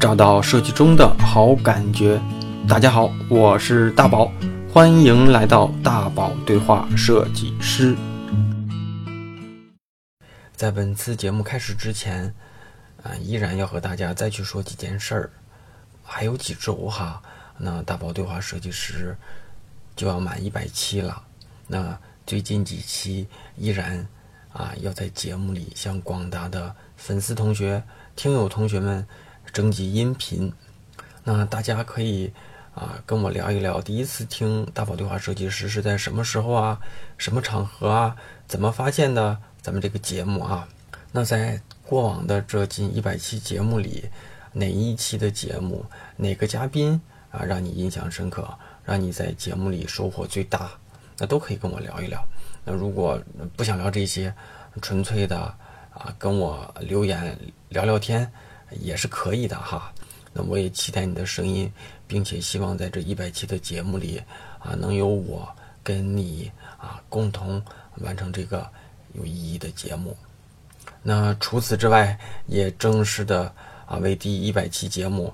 [0.00, 2.20] 找到设计中的好感觉。
[2.68, 4.30] 大家好，我是大宝，
[4.72, 7.96] 欢迎来到大宝对话设计师。
[10.54, 12.32] 在本次节目开始之前，
[13.02, 15.30] 啊，依然要和大家再去说几件事儿。
[16.04, 17.20] 还有几周哈，
[17.56, 19.16] 那大宝对话设计师
[19.96, 21.20] 就要满一百期了。
[21.66, 23.26] 那最近几期
[23.56, 24.06] 依然
[24.52, 27.82] 啊，要在节目里向广大的粉丝同学、
[28.14, 29.04] 听友同学们。
[29.52, 30.52] 征集音频，
[31.24, 32.32] 那大家可以
[32.74, 36.80] 啊跟我聊一聊，第一次听大宝对话设计师是在什么时候啊，
[37.16, 38.16] 什么场合啊，
[38.46, 40.68] 怎么发现的咱们这个节目啊？
[41.12, 44.08] 那在过往的这近一百期节目里，
[44.52, 45.84] 哪一期的节目，
[46.16, 48.46] 哪个嘉宾啊让你印象深刻，
[48.84, 50.70] 让你在节目里收获最大？
[51.16, 52.24] 那都可以跟我聊一聊。
[52.64, 53.20] 那如果
[53.56, 54.32] 不想聊这些，
[54.80, 55.38] 纯粹的
[55.94, 57.36] 啊跟我留言
[57.70, 58.30] 聊聊天。
[58.80, 59.90] 也是可以的哈，
[60.32, 61.72] 那我也期待你的声音，
[62.06, 64.22] 并且希望在这一百期的节目里
[64.58, 65.48] 啊，能有我
[65.82, 67.62] 跟你啊共同
[68.02, 68.70] 完成这个
[69.14, 70.14] 有意义的节目。
[71.02, 73.50] 那除此之外，也正式的
[73.86, 75.32] 啊为第一百期节目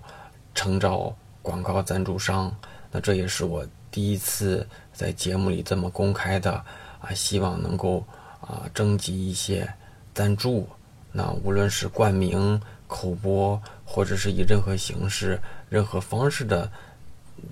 [0.55, 2.55] 诚招广告赞助商。
[2.93, 6.53] 那这也是我第一次在节目里这么公开的
[7.01, 8.07] 啊，希望能够
[8.41, 9.69] 啊征集一些
[10.15, 10.69] 赞助。
[11.11, 12.61] 那无论是冠名。
[12.87, 16.71] 口播，或者是以任何形式、任何方式的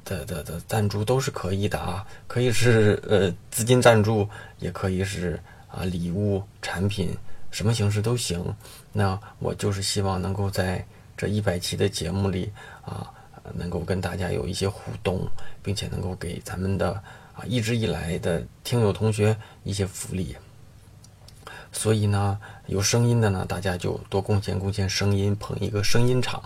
[0.05, 7.17] 的的的赞助都是可以的啊，可以是呃资金赞助，也可以是啊礼物、产品，
[7.51, 8.55] 什么形式都行。
[8.93, 10.85] 那我就是希望能够在
[11.17, 12.51] 这一百期的节目里
[12.85, 13.11] 啊，
[13.55, 15.27] 能够跟大家有一些互动，
[15.63, 16.93] 并且能够给咱们的
[17.35, 20.37] 啊一直以来的听友同学一些福利。
[21.73, 26.43] 所以呢，有声音的呢，大家就多贡献贡献声音，捧一个声音场。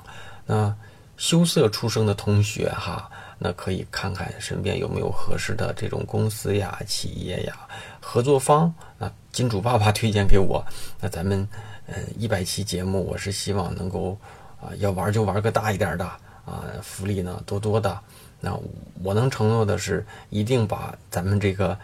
[0.47, 0.75] 那
[1.17, 7.57] 羞涩出生的同学哈，那可以看看身边有没有合适的这种公司呀、企业呀、
[8.01, 8.73] 合作方。
[8.99, 10.65] 那金主爸爸推荐给我，
[11.01, 11.47] 那咱们
[11.87, 14.17] 嗯一百期节目，我是希望能够
[14.61, 16.05] 啊，要玩就玩个大一点的
[16.45, 17.99] 啊，福利呢多多的。
[18.39, 18.57] 那
[19.03, 21.77] 我能承诺的是，一定把咱们这个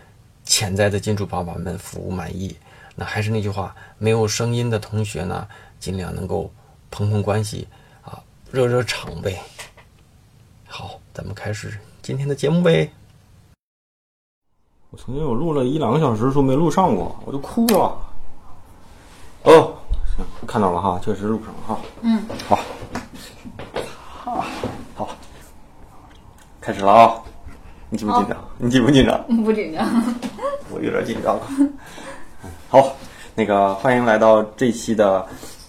[0.44, 2.54] 潜在的金主爸爸们服务满意。
[2.94, 5.46] 那还是那句话，没有声音的同学呢，
[5.80, 6.52] 尽量能够
[6.90, 7.66] 碰碰关系
[8.02, 8.20] 啊，
[8.50, 9.40] 热热场呗。
[10.66, 12.90] 好，咱们开始今天的节目呗。
[14.90, 17.98] 我曾经有录了一两个小时，说没录上过，我就哭了。
[19.44, 19.74] 哦，
[20.14, 21.80] 行，看到了哈，确实录上了哈。
[22.02, 22.58] 嗯，好，
[24.22, 24.44] 好，
[24.94, 25.08] 好，
[26.60, 27.22] 开始了啊！
[27.88, 28.44] 你紧不紧张？
[28.58, 29.44] 你紧不紧张？
[29.44, 29.86] 不紧张。
[30.70, 31.40] 我有点紧张。
[32.68, 32.94] 好，
[33.34, 35.24] 那个欢迎来到这期的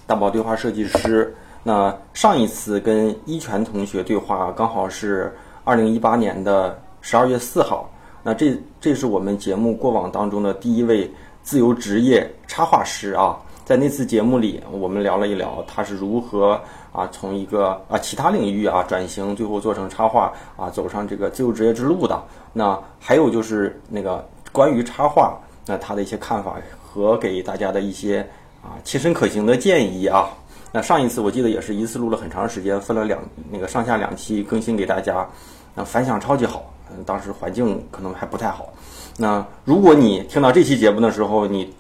[0.08, 1.36] 大宝对话设计师。
[1.62, 7.90] 那上一次跟一泉同学对话，刚好是二零一八年的十二月四号。
[8.24, 11.12] 那这这是我们节目过往当中的第一位
[11.44, 13.38] 自由职业插画师啊。
[13.66, 16.60] 在那次节目里，我们聊了一聊他是如何
[16.92, 22.22] 啊从一个啊其他领域啊转型，最后做成插画啊走上这个自由职业之路的。
[22.52, 26.56] 那还有就是那个关于插画，那他的一些看法。
[26.94, 28.20] 和给大家的一些
[28.62, 30.30] 啊切身可行的建议啊，
[30.72, 33.20] 那上一次我记得也是一次录了很长时间，分了两
[33.50, 35.28] 那个上下两期更新给大家，
[35.74, 38.72] 那反响超级好，嗯，当时环境可能还不太好。
[39.18, 41.74] 那如果你听到这期节目的时候，你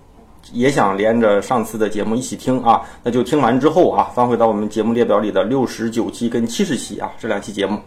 [0.51, 7.77] 也想连着上次的节目一起听啊，那就听完之后啊，翻回到我们节目列表里的六十九期跟七十期啊这两期节目。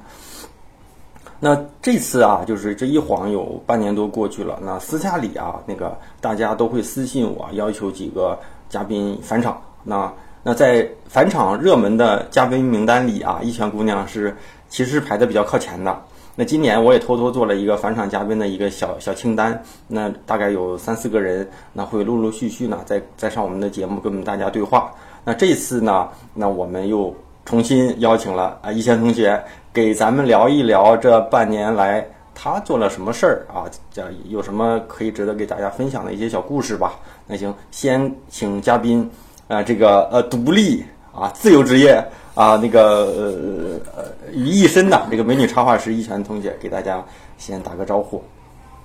[1.46, 4.58] 那这次啊，就是这一晃有半年多过去了。
[4.60, 8.36] 那私下里啊，那个大家都会私信我，要求几个
[8.68, 9.62] 嘉宾返场。
[9.84, 10.12] 那
[10.42, 14.36] 那在返场热门的嘉宾名单里啊，一泉姑娘是
[14.68, 15.96] 其实排的比较靠前的。
[16.34, 24.90] 那今年我也偷偷做了一个返场嘉宾的一个小小清单，那大概有三四个人，那会陆陆续续呢再再上我们的节目跟我们大家对话。
[25.24, 29.40] 那这次呢，那我们又重新邀请了啊一泉同学。
[29.76, 32.02] 给咱们聊一聊这半年来
[32.34, 33.68] 他做了什么事儿啊？
[33.92, 36.94] 这有什么可以值得给大家分享的一些小故事吧？
[37.26, 39.10] 那行，先请嘉宾，
[39.48, 40.82] 啊，这个呃，独立
[41.14, 42.02] 啊，自由职业
[42.34, 47.04] 啊，那个呃呃于一身的这个美女插画师一泉同学，给大家
[47.36, 48.24] 先打个招呼。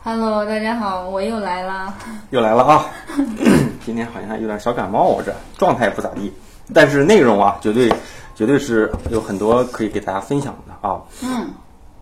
[0.03, 1.93] Hello，大家好，我又来了。
[2.31, 2.85] 又来了啊！
[3.85, 6.33] 今天好像有点小感冒，我这状态不咋地，
[6.73, 7.89] 但是内容啊，绝对。
[8.41, 10.99] 绝对是有很多可以给大家分享的啊。
[11.21, 11.47] 嗯，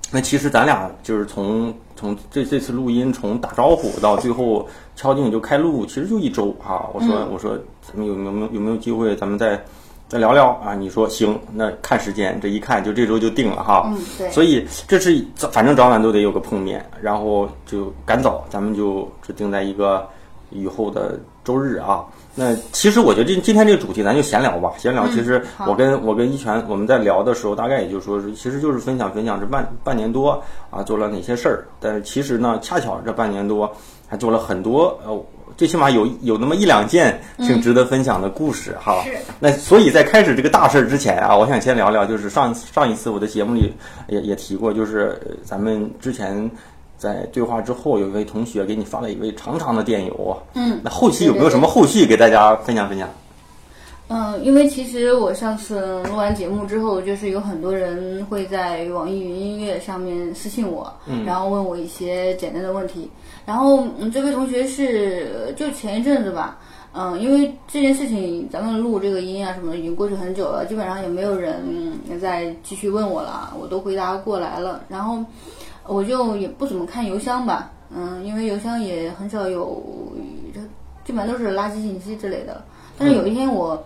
[0.10, 4.66] 那其实咱俩就是从从这这次录音从打招呼到最后
[4.96, 6.88] 敲定就开录，其实就一周啊。
[6.94, 9.62] 我说我说咱们有没有有没有机会，咱们再
[10.08, 10.74] 再聊聊啊。
[10.74, 13.84] 你说行，那看时间，这一看就这周就定了哈。
[13.88, 14.32] 嗯，对。
[14.32, 20.08] 所以这是早反正早晚都得有个碰面，然后就赶早，咱们就只定在一个
[20.52, 22.06] 雨后的周日啊。
[22.36, 25.06] 那其实我觉得今今天这个主题咱就闲聊吧，闲聊。
[25.10, 31.66] 其实我跟我跟一泉我们在聊的时候，大概也就说是，其实就是分享分享这半半年多啊做了哪些事儿。
[31.82, 33.70] 但是其实呢，恰巧这半年多
[34.08, 35.26] 还做了很多呃，
[35.58, 39.04] 最起码有有那么一两件挺值得分享的故事哈。
[39.04, 39.18] 是。
[39.40, 43.74] 那所以在开始这个大事儿之前啊，我想先聊聊，就是上上一次我的节目里
[44.08, 46.50] 也也提过，就是咱们之前。
[47.00, 50.38] 在对话之后，有一位同学给你发了一位长长的电邮。
[50.54, 53.10] 嗯，那后期有没有什么后续给大家分享分享？
[54.10, 60.92] 嗯，因为其实我上次录完节目之后，就是有很多人会在网易云音乐上面私信我，
[61.26, 63.10] 然后问我一些简单的问题。
[63.46, 66.58] 然后，嗯，这位同学是就前一阵子吧，
[66.92, 71.64] 嗯，因为这件事情咱们录这个音啊什么的已经过去很久了，基本上也没有人
[72.20, 74.82] 再继续问我了，我都回答过来了。
[74.90, 75.24] 然后。
[75.90, 79.82] 我就也不怎么看邮箱吧，嗯，因为邮箱也很少有，
[80.54, 80.62] 这
[81.04, 82.64] 基本上都是垃圾信息之类的。
[82.98, 83.84] 但是有一天我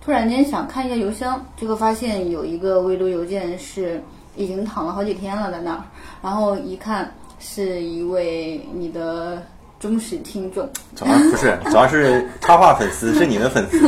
[0.00, 4.02] 突然间想看一下邮箱，结果发现有一个未读邮件是
[4.36, 5.84] 已经躺了好几天了在那儿，
[6.20, 9.40] 然后一看是一位你的。
[9.80, 13.78] 忠实听众，主要不是， 主要是插画粉丝， 是你的粉丝。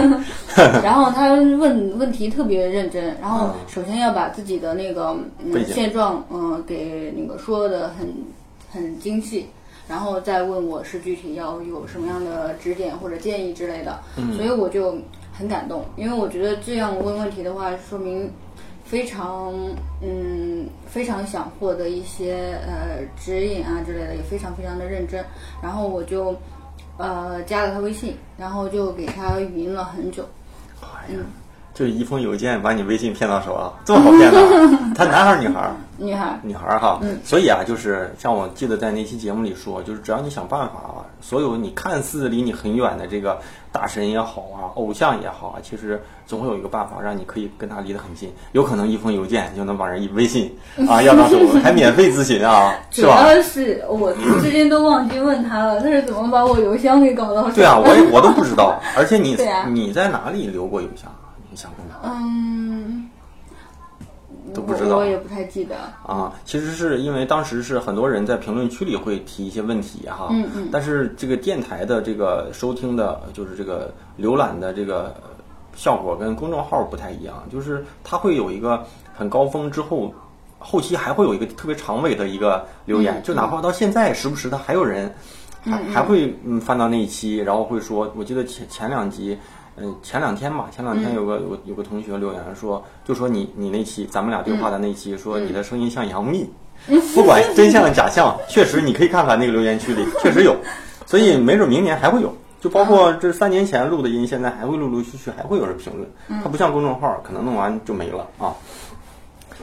[0.83, 8.09] 然后他问问题特别认真，然后首先要把自己的那个嗯现状，嗯，给那个说的很
[8.71, 9.47] 很精细，
[9.89, 13.99] 然后再问我是具体要有什么样的指点或者建议之类的。
[14.37, 14.97] 所以我就
[15.33, 18.31] 很感动，因为我觉得这样问问题的话，说明。
[18.91, 19.55] 非常
[20.03, 25.25] 嗯，非常想获得一些呃指引啊之类的，也非常非常的认真。
[25.63, 26.37] 然后我就
[26.99, 30.29] 呃加了他微信，然后就给他语音了很久。
[31.09, 31.25] 嗯，
[31.73, 34.41] 就一封邮件把你微信骗到手啊，这么好骗的？
[34.95, 35.75] 他男孩儿女孩儿？
[35.97, 36.39] 女孩儿。
[36.43, 36.99] 女孩儿哈。
[37.03, 37.19] 嗯。
[37.25, 43.39] 所以啊，就是像我记得在那期节目里说，就是只要你想办法啊，所有你看似离你很远的这个。
[43.73, 48.29] 大神也好啊，偶像也好啊，其实总会有一个办法让你可以跟他离得很近。
[48.51, 50.53] 有可能一封邮件就能把人一微信
[50.89, 53.23] 啊 要到手，还免费咨询啊， 是吧？
[53.23, 54.13] 主要是我
[54.43, 57.55] 之前都忘记问他了，他是怎么把我邮箱给搞到手？
[57.55, 58.77] 对啊，我也我都不知道。
[58.97, 59.37] 而且你
[59.69, 61.09] 你在哪里留过邮箱？
[61.50, 62.00] 你想过吗？
[62.05, 63.08] 嗯。
[64.55, 66.32] 都不知道，我也不太记得啊。
[66.44, 70.69] 其实是因为当时是很多人在评论区里会提一些问题哈，嗯嗯。
[70.73, 75.14] 但是这个电台的这个收听的，就是这个浏览的这个
[75.76, 80.12] 效果跟公众号不太一样，就是它会有一个很高峰之后，
[80.58, 85.12] 后期还会有一个特别长尾的一个留言，就哪怕到现在时不时的还有人
[85.62, 89.38] 还还会嗯翻到那一期，然后会说，我记得前前两集。
[89.82, 96.49] 嗯，前两天吧，前两天有个有有个同学留言说，就说你你那期咱们俩对话的那期，说你的声音像杨幂，
[97.15, 100.55] 不管真相假象，确实你可以看看那个留言区里确实有，
[101.06, 108.55] 所以没准明年还会有，就包括这三年前录的音，现在还会陆陆续续还会有人评论，它不像公众号，可能弄完就没了啊。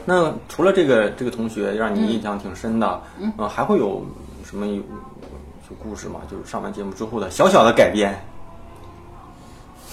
[0.04, 4.02] 那除了这个这个同学让你印象挺深的，嗯，还会有
[4.44, 4.82] 什么有
[5.82, 6.20] 故事吗？
[6.30, 8.18] 就是上完节目之后的小小的改变。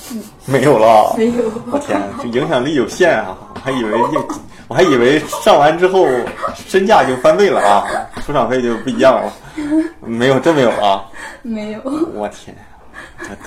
[0.46, 1.52] 没有了，没有。
[1.72, 3.38] 我天，这影响力有限啊！
[3.54, 3.92] 我还以为
[4.68, 6.08] 我还以为上完之后
[6.68, 7.86] 身价就翻倍了啊，
[8.26, 9.34] 出场费就不一样了。
[10.02, 11.06] 没有，真没有啊。
[11.42, 11.82] 没有。
[12.14, 12.56] 我天，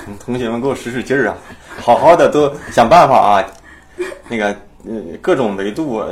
[0.04, 1.36] 同同学们给我使使劲儿啊，
[1.80, 3.44] 好好的都想办法啊，
[4.28, 4.46] 那个
[4.84, 6.02] 呃各种维度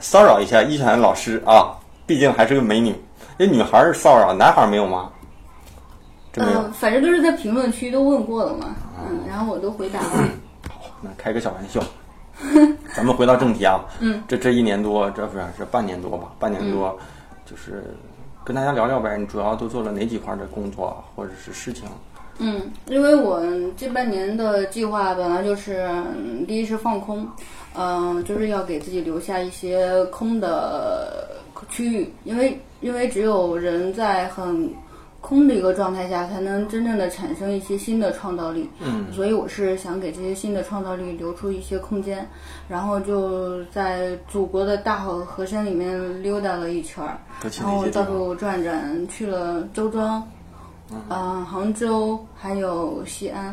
[0.00, 1.72] 骚扰一下一泉老师啊，
[2.06, 2.94] 毕竟还是个美女。
[3.38, 5.10] 那女孩骚扰，男孩没有吗？
[6.38, 10.08] 嗯，反正都是在评论区都问过了嘛，嗯，然后我都回答了。
[10.68, 11.80] 好，那开个小玩笑，
[12.94, 13.84] 咱们回到正题啊。
[14.00, 16.32] 嗯，这这一年多，这不是这半年多吧？
[16.38, 16.98] 半年多，
[17.44, 17.94] 就是
[18.44, 19.16] 跟大家聊聊呗。
[19.16, 21.88] 你主要都做了哪几块的工作或者是事情？
[22.38, 23.42] 嗯，因为我
[23.76, 25.88] 这半年的计划本来就是，
[26.46, 27.26] 第一是放空，
[27.74, 31.28] 嗯，就是要给自己留下一些空的
[31.70, 34.70] 区域，因为因为只有人在很。
[35.26, 38.70] 空的一个状态下，才能真正的产生一些新的创造力。
[38.78, 42.24] 嗯，所以我是想给这些新的创造力留出一些空间，
[42.68, 47.18] 然后就在祖国的大好河山里面溜达了一圈儿，
[47.58, 50.22] 然后到处转转，去了周庄，
[51.08, 53.52] 嗯，杭州，还有西安。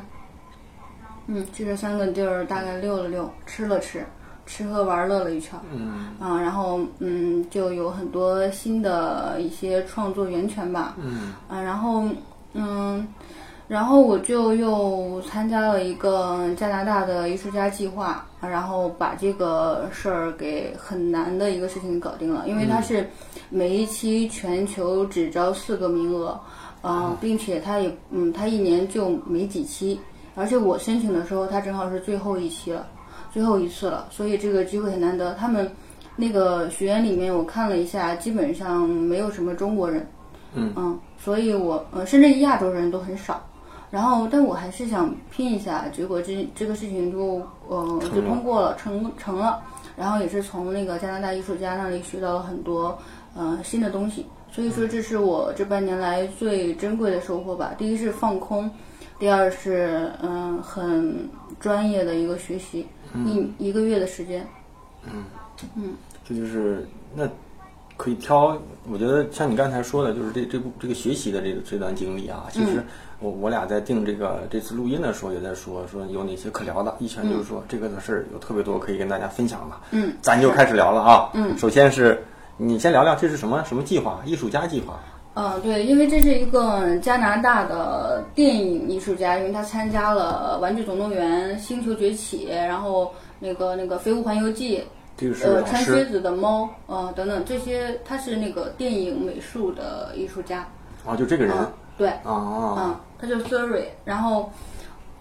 [1.25, 4.05] 嗯，去这三个地儿大概溜了溜，吃了吃。
[4.45, 12.05] 吃喝玩乐了一圈，嗯，啊，然后嗯，就有很多新的一些创作源泉吧，嗯，啊，然后
[12.53, 13.07] 嗯，
[13.67, 23.09] 然后我就又参加了一个加拿大的艺术家计划，然后把这个事儿给很难的一个事情搞定了，因为它是
[23.49, 26.37] 每一期全球只招四个名额，
[26.81, 29.99] 啊、并且它也嗯，它一年就没几期，
[30.35, 32.85] 而且我申请的时候，它正好是最后一期了，
[33.33, 35.33] 最后一次了，所以这个机会很难得。
[35.33, 35.69] 他们
[36.15, 40.07] 那个学员里面，我看了一下，基本上没有什么中国人，
[40.55, 43.43] 嗯所以我呃，甚至亚洲人都很少。
[43.89, 49.61] 然后，但我还是想拼一下，结果这这个事情就呃就通过了，成成了。
[49.95, 52.97] 然后也是从那个加拿大艺术家那里学到了很多
[53.35, 57.73] 呃新的东西，所以说这是我这半年来最珍贵的收获吧。
[57.77, 58.69] 第一是放空，
[59.19, 62.87] 第二是嗯、很专业的一个学习，
[63.25, 64.45] 一一个月的时间。
[65.05, 65.23] 嗯
[65.75, 65.93] 嗯
[66.27, 67.29] 这就是那
[67.97, 68.57] 可以挑。
[68.89, 72.83] 我觉得像你刚才说的，就是这这部这个学习的这个这段经历啊，其实
[73.19, 76.95] 我我俩在定这个这次录音的时候也在说说有哪些可聊的。
[76.99, 79.75] 一拳就是说、这个的事儿有特别多可以跟大家分享的。
[79.91, 81.29] 嗯，咱就开始聊了啊。
[81.33, 82.23] 嗯，首先是
[82.57, 84.21] 你先聊聊这是什么什么计划？
[84.25, 84.99] 艺术家计划。
[85.35, 94.77] 嗯，对，因为这是一个加拿大的电影艺术家，因为他参加了《玩具总动员》《星球崛起》，然后那个那个《飞屋环游记》，
[95.17, 100.67] 这个是呃，穿靴子的猫，呃，等等这些，他是那个电影美术的艺术家。
[101.03, 104.51] 啊，就这个人嗯，对，啊，嗯，他叫 Surrey，然后，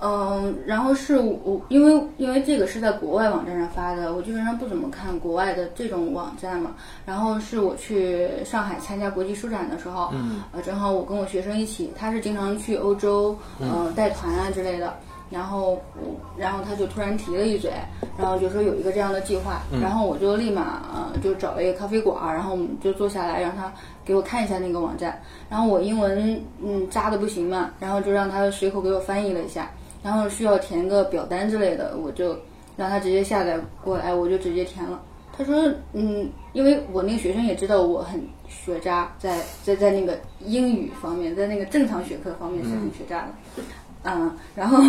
[0.03, 6.73] 嗯，然后是我因为因为这个是在国外网站上发的，我基本上不怎么看国外的这种网站嘛。
[7.07, 14.93] 然后是我去上海参加国际书展的时候，嗯，呃，正好我跟我学生一起，他是经常去欧洲，呃，带团啊之类的。
[15.31, 17.73] 然后我，然后他就突然提了一嘴，
[18.19, 23.73] 然后就说有一个这样的计划，然后我就立马呃就找了一个咖啡馆儿，然后我们就坐下来让他
[24.05, 25.19] 给我看一下那个网站，
[25.49, 29.71] 然后我英文嗯渣的不行嘛，然后就让他随口给我翻译了一下，
[30.03, 32.37] 然后需要填个表单之类的，我就
[32.77, 35.01] 让他直接下载过来，我就直接填了。
[35.37, 43.63] 他说嗯，因为我那个学生也知道我很学渣，在在在那个英语方面，在那个正常学科方面是很学渣的，
[44.05, 44.83] 嗯，然后。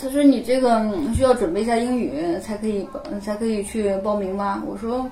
[0.00, 0.80] 他说：“你这个
[1.12, 2.86] 需要准备一下英语才可以，
[3.20, 5.10] 才可以去报名吗？”我说：“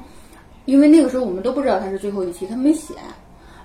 [0.64, 2.94] 因为那个时候我们都不知道他是最后一期，他没写。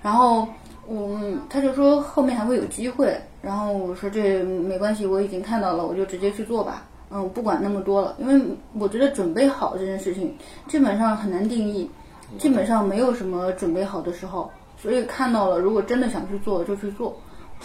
[0.01, 0.47] 然后，
[0.89, 3.15] 嗯，他就说后面还会有机会。
[3.41, 6.85] 然后我说这没关系，我已经看到了，我就直接去做吧。
[7.09, 8.41] 嗯，不管那么多了，因为
[8.73, 10.33] 我觉得准备好这件事情
[10.67, 11.89] 基本上很难定义，
[12.37, 14.49] 基本上没有什么准备好的时候。
[14.77, 17.19] 所以看到了，如果真的想去做，就去做。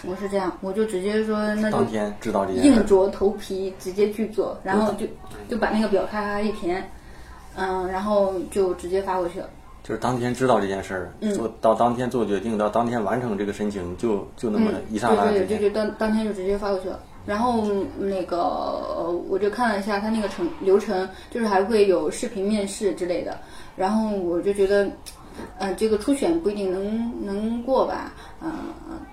[0.05, 2.69] 我是这样，我就直接说那就当天知道这件事。
[2.69, 5.07] 硬着头皮直接去做，然后就
[5.49, 6.87] 就把那个表咔咔一填，
[7.55, 9.49] 嗯，然后就直接发过去了。
[9.87, 15.57] 就是当天知道这件事儿，嗯做到当天做决定，到当天完成这个申请，就就那么一刹那嗯对对。
[15.57, 16.99] 就就当当天就直接发过去了。
[17.25, 17.63] 然后
[17.97, 23.37] 那个呃我就看了一下他那个程流程，就是还会有视频面试之类的。
[23.77, 24.89] 然后我就觉得，
[25.57, 28.13] 呃，这个初选不一定能能过吧，
[28.43, 28.51] 嗯、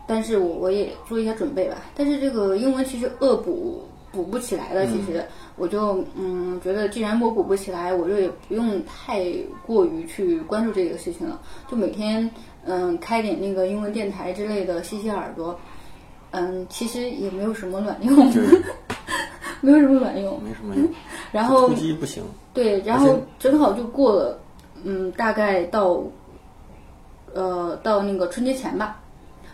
[0.08, 1.76] 但是我我也做一下准备吧。
[1.96, 5.24] 但是这个英文其实恶补补不起来了，其实
[5.56, 9.24] 我就嗯觉得，既然我补不起来，我就也不用太
[9.66, 12.28] 过于去关注这个事情了，就每天
[12.64, 15.58] 嗯开点那个英文电台之类的，吸吸耳朵。
[16.36, 18.16] 嗯，其实也没有什么卵用，
[19.62, 20.42] 没有什么卵用。
[20.42, 20.88] 没什么 用。
[21.30, 24.40] 然后突击不行，对，然后正好就过了，
[24.82, 26.02] 嗯，大概到，
[27.32, 29.00] 呃，到那个春节前吧，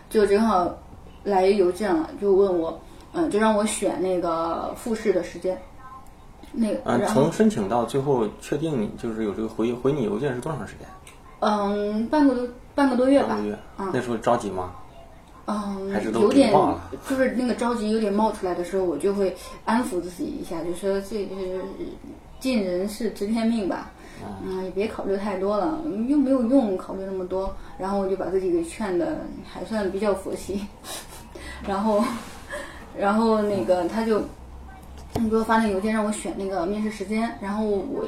[0.09, 0.75] 就正好
[1.23, 2.81] 来邮件了，就问我，
[3.13, 5.55] 嗯，就让我选那个复试的时间，
[6.51, 10.87] 那个，嗯，然后从申请到最后确定你就是有这个回回你邮件是多长时间？
[11.39, 13.59] 嗯，半个多半个多月吧半个，月。
[13.79, 14.71] 嗯那时候着急吗？
[15.47, 16.53] 嗯还是，都有点
[17.09, 21.61] 就是那个着急有点冒出来的时候，我就会安抚自己一下，就说这是
[22.39, 23.89] 尽人事知天命吧，
[24.45, 27.53] 嗯，也别考虑太多了，又没有用考虑那么多。
[27.77, 29.17] 然后我就把自己给劝的
[29.51, 30.61] 还算比较佛系，
[31.67, 32.03] 然后，
[32.97, 34.21] 然后那个他就
[35.15, 38.05] 你给我发那邮件让我选那个面试时间，然后我。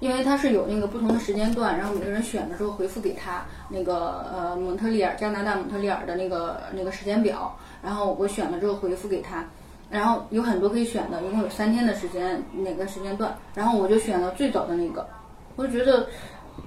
[0.00, 9.44] 因为他是有那个不同的时间段，然后每个人选的时候回复给他那个呃蒙特利尔加拿大蒙特利尔的那个那个时间表，然后我选了之后回复给他，
[9.90, 15.06] 然后有很多可以选的，一共有三天的时间哪个时间段，然后我就选了最早的那个，
[15.54, 16.08] 我就觉得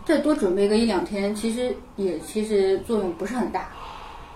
[0.06, 3.68] 再多准备个一两天，其实也其实作用不是很大，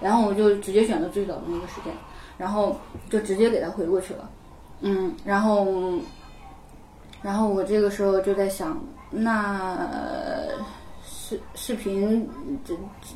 [0.02, 1.94] 然后我就直接选了最早的那个时间，
[2.36, 2.76] 然后
[3.12, 4.28] 就直接给他回过去了，
[4.82, 5.66] 嗯，然后。
[7.24, 8.80] 然后我这个时候就在想，
[9.10, 9.76] 那
[11.04, 12.30] 视视频，
[12.64, 12.76] 这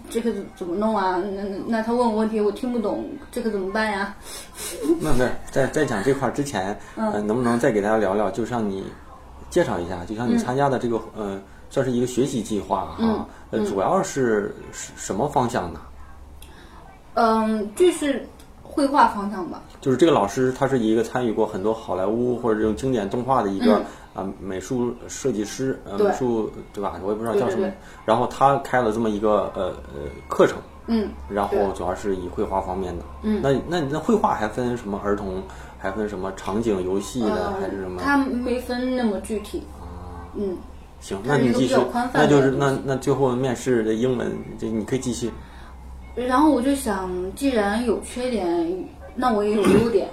[0.10, 1.18] 这个怎么弄啊？
[1.18, 4.14] 那那他问我问题，我听不懂，这个怎么办呀？
[5.00, 8.30] 那那在在讲这块儿之前，嗯、能不能再给大家聊聊？
[8.32, 8.84] 就像你
[9.52, 11.40] 介绍一下，就像你参加的这个，呃，
[11.70, 15.80] 算是一个学习计划哈，呃，主要是是什么方向呢？
[17.14, 18.28] 嗯，就是
[18.64, 19.62] 绘画方向吧。
[19.82, 23.82] 就是这个老师，他是一个参与过很多好莱坞或者这种经典动画的一个
[24.14, 27.00] 啊、美术设计师，呃，美术对吧？
[27.04, 27.64] 我也不知道叫什么。
[27.64, 27.74] 对对对
[28.06, 30.58] 然后他开了这么一个呃呃课程，
[30.88, 33.04] 嗯，然后主要是以绘画方面的。
[33.24, 35.42] 嗯，那那那绘画还分什么儿童，
[35.80, 38.02] 还分什么场景游戏的，还是什么？
[38.04, 39.64] 他没分那么具体。
[39.80, 40.58] 啊嗯，
[41.00, 41.76] 行，那你继续
[42.14, 45.32] 那就是那那最后面试的英文，这你可以继续。
[46.16, 48.86] 然后我就想，既然有缺点，
[49.16, 50.08] 那我也有优点，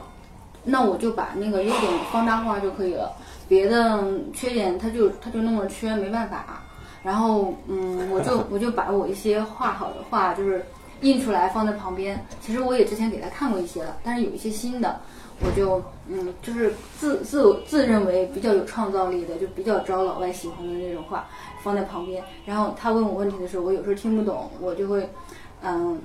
[0.65, 3.13] 那我就把那个优点放大化就可以了。
[3.49, 6.63] 别的缺点他就他就那么缺，没办法。
[7.03, 10.63] 然后嗯，我就 我就把我一些画好的画就是
[11.01, 12.23] 印出来放在旁边。
[12.41, 15.01] 其实我也之前给他看过一些了，但是有一些新的，
[15.41, 21.27] 我就嗯就是自自自认为比较有创造力的，就比较招老外喜欢的那种画
[21.63, 22.23] 放在旁边。
[22.45, 25.09] 然后他问我问题的时候，我有时候听不懂，我就会
[25.63, 25.99] 嗯。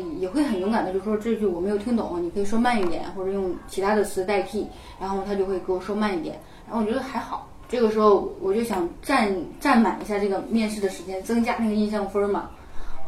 [0.00, 4.66] 也会很勇敢的就说这句我没有听懂，你可以说慢一点，或者用其他的词代替，
[5.00, 7.48] 然后他就会给我说慢一点，然后我觉得还好。
[7.68, 12.50] 这个时候我就想占占满一下这个面试的时间，增加那个印象分嘛。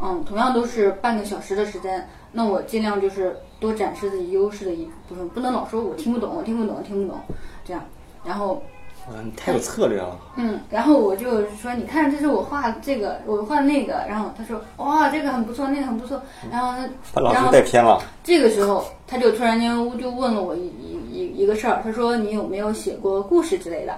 [0.03, 7.21] 嗯，同样都是半个小时的时间，那我尽量就是多展示自己优势的一部分，不能老说我听不懂，我听不懂，听不懂，
[7.65, 7.83] 这样。
[8.25, 8.63] 然后
[9.09, 10.17] 嗯，你太有策略了。
[10.37, 14.05] 嗯，然后我就说，你看，这是我画的这个，我画的那个。
[14.09, 16.21] 然后他说，哇，这个很不错，那个很不错。
[16.51, 18.01] 然后他，把老师然后带偏了。
[18.23, 23.95] 这个时候，他就突然间就问了我一一一一个事儿，他说你有没有写过故事之类的？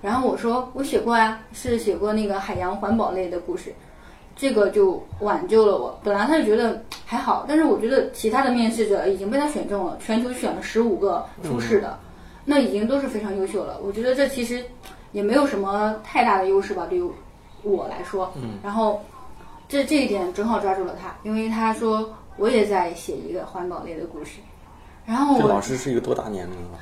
[0.00, 3.74] 然后我说我写过呀，是写过那个海洋环保类的故事。
[4.38, 5.98] 这个就挽救了我。
[6.04, 11.98] 本来他就觉得还好，但是我觉得其他的面试者已经被他选中了，全球选了十五个初试的，
[12.46, 13.78] 那已经都是非常优秀了。
[13.82, 14.64] 我觉得这其实
[15.12, 17.10] 也没有什么太大的优势吧，对于
[17.62, 18.32] 我来说。
[18.36, 18.58] 嗯。
[18.62, 19.04] 然后
[19.68, 24.38] 这这一点正好抓住了他，因为他说我也在写一个环保类的故事。
[25.04, 26.78] 然后我这老师是一个多大年龄了？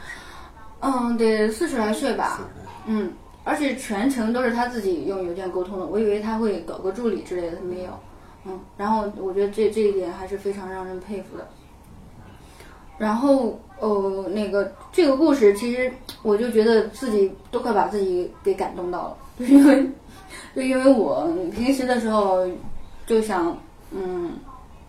[0.80, 2.40] 嗯，得四十来岁吧，
[2.84, 3.10] 嗯，
[3.42, 7.98] 而且全程都是他自己用邮件沟通的，我以为他会搞个助理之类的，他没有，
[8.44, 11.48] 嗯，然后我觉得这这一点还是非常让人佩服的。
[12.98, 19.86] 然后哦，那个这个故事，其实我就觉得自己都快把自己给感动到了， 就是因为，
[20.54, 22.46] 就因为我平时的时候
[23.06, 23.56] 就想，
[23.90, 24.32] 嗯，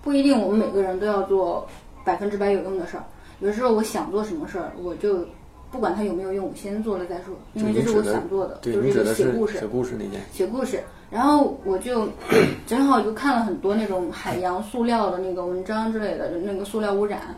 [0.02, 1.68] 不一定我们每个人都要做
[2.06, 3.04] 百分之百有用的事儿，
[3.40, 5.26] 有时候我想做什么事儿，我就
[5.72, 9.66] 不管它有没有用，我先做了再说，因为这是我想做的，就是写故事写。
[9.66, 10.22] 故事那件。
[10.32, 12.08] 写故事，然后我就
[12.66, 17.36] 正好就看了很多那种海洋塑料的那个文章之类的，就那个塑料污染，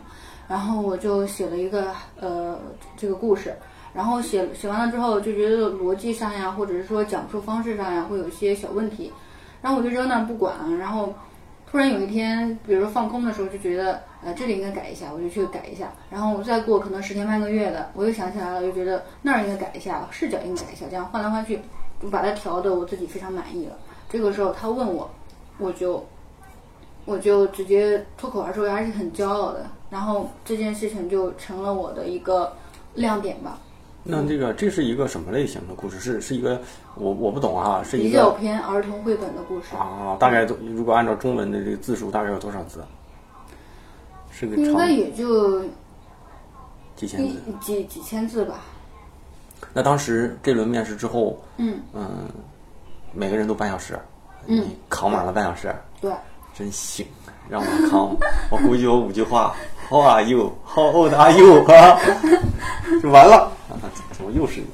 [0.48, 2.58] 然后我就写了一个呃
[2.96, 3.54] 这个故事，
[3.92, 9.12] 然后写写完了之后就觉得逻辑上呀，或者是说讲述方式上呀会有一些小问题，
[9.60, 11.14] 然后我就扔那儿不管，然后
[11.70, 21.60] 突然有一天，比如说放空的时候就觉得呃这里应该改一下，我就去改一下，然后我再过可能十天半个月的，我又想起来了，就觉得那儿应该改一下，视角应该改一下，这样换来换去。
[22.00, 23.76] 就把它调的我自己非常满意了。
[24.08, 25.10] 这个时候他问我，
[25.58, 26.06] 我就
[27.04, 29.66] 我就直接脱口而出，还是很骄傲的。
[29.90, 32.52] 然后这件事情就成了我的一个
[32.94, 33.58] 亮点吧，
[34.02, 35.98] 那这个这是一个什么类型的故事？
[35.98, 36.60] 是是一个
[36.94, 42.84] 我我不懂啊，是一比较个偏儿童绘本的故事，啊，大概都如果按照中文的这个字数，大概有多少字？
[44.30, 45.62] 是个长应该也就
[46.94, 47.40] 几千字。
[47.60, 48.60] 几几千字吧。
[49.72, 52.28] 那当时这轮面试之后，嗯嗯，
[53.12, 53.98] 每个人都半小时，
[54.46, 56.12] 你扛满了半小时，对，
[56.54, 57.04] 真行，
[57.48, 58.16] 让我扛，
[58.50, 59.56] 我估计有五句话
[59.88, 60.52] ，How are you?
[60.64, 61.64] How old are you?
[61.64, 61.98] 啊，
[63.02, 63.80] 就完了啊！
[64.12, 64.66] 怎么又是你？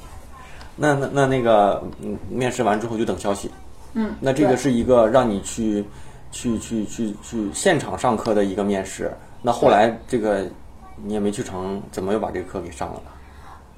[0.75, 3.49] 那那那那个，嗯，面试完之后就等消息。
[3.93, 5.85] 嗯，那这个是一个让你去
[6.31, 9.11] 去去去去现场上课的一个面试。
[9.41, 10.45] 那后来这个
[11.03, 13.11] 你也没去成，怎么又把这个课给上了呢？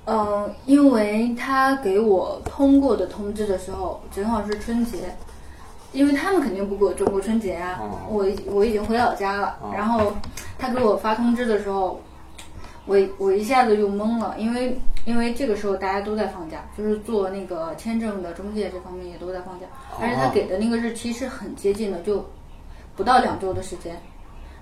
[0.06, 5.16] 嗯，因为他给我通过的通知的时候，正好是春节，
[5.94, 7.80] 因为他们肯定不过中国春节啊。
[7.82, 10.14] 哦我我已经回老家了，然后
[10.58, 12.00] 他给我发通知的时候，
[12.86, 19.66] 我我一下子就懵了，因为因为这个时候大家都在放假，就是做那个签证的中介这方面也都在放假，
[20.00, 22.26] 而且他给的那个日期是很接近的，就
[22.96, 24.00] 不到两周的时间。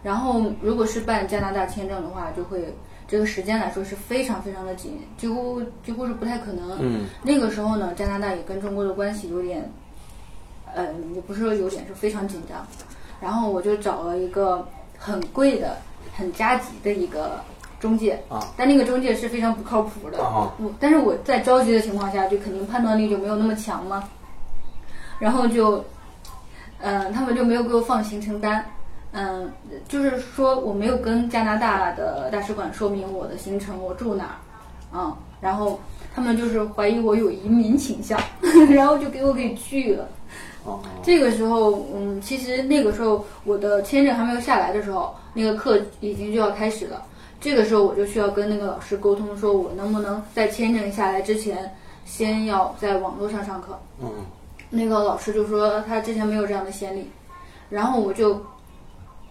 [0.04, 2.72] 然后如果是办加拿大签证的话，就会
[3.08, 6.78] 这个时间来说是非常非常的紧，几乎几乎是不太可能。
[6.80, 9.68] 嗯，那个时候呢，加拿大也跟中国的关系有点，
[10.76, 10.86] 呃，
[11.16, 12.66] 也不是说有点，是非常紧张。
[13.22, 15.78] 然后我就找了一个很贵的、
[16.16, 17.40] 很加急的一个
[17.80, 20.22] 中介啊，但那个中介是非常不靠谱的。
[20.22, 24.04] 啊我但是我在着急的情况下，就肯定判断力就没有那么强嘛。
[25.18, 25.84] 然后就，
[26.80, 28.64] 嗯、他们就没有给我放行程单。
[29.14, 29.50] 嗯，
[29.88, 34.36] 就是说我没有跟加拿大的大使馆说明我的行程，我住哪儿，
[34.94, 35.80] 嗯，然后
[36.14, 38.20] 他们就是怀疑我有移民倾向，
[38.76, 40.06] 然后就给我给拒了。
[40.66, 47.06] 哦，这个时候，嗯，其实那个时候我的签证还没有下来的时候，那个课已经就要开始了。
[47.40, 51.72] 这个时候我就需要跟那个老师沟通，说我能不能在签证下来之前，
[52.04, 53.80] 先要在网络上上课。
[54.02, 54.10] 嗯，
[54.72, 57.08] 那个老师就说他之前没有这样的先例，
[57.70, 58.42] 然后我就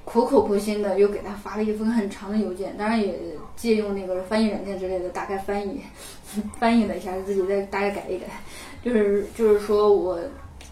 [0.04, 3.18] 苦口婆心的又给他发了一封很长的邮件，当然也
[3.56, 5.80] 借用那个翻译软件之类的，大概翻译
[6.60, 8.26] 翻译了一下，自己再大概改一改，
[8.84, 10.16] 就是就是说我。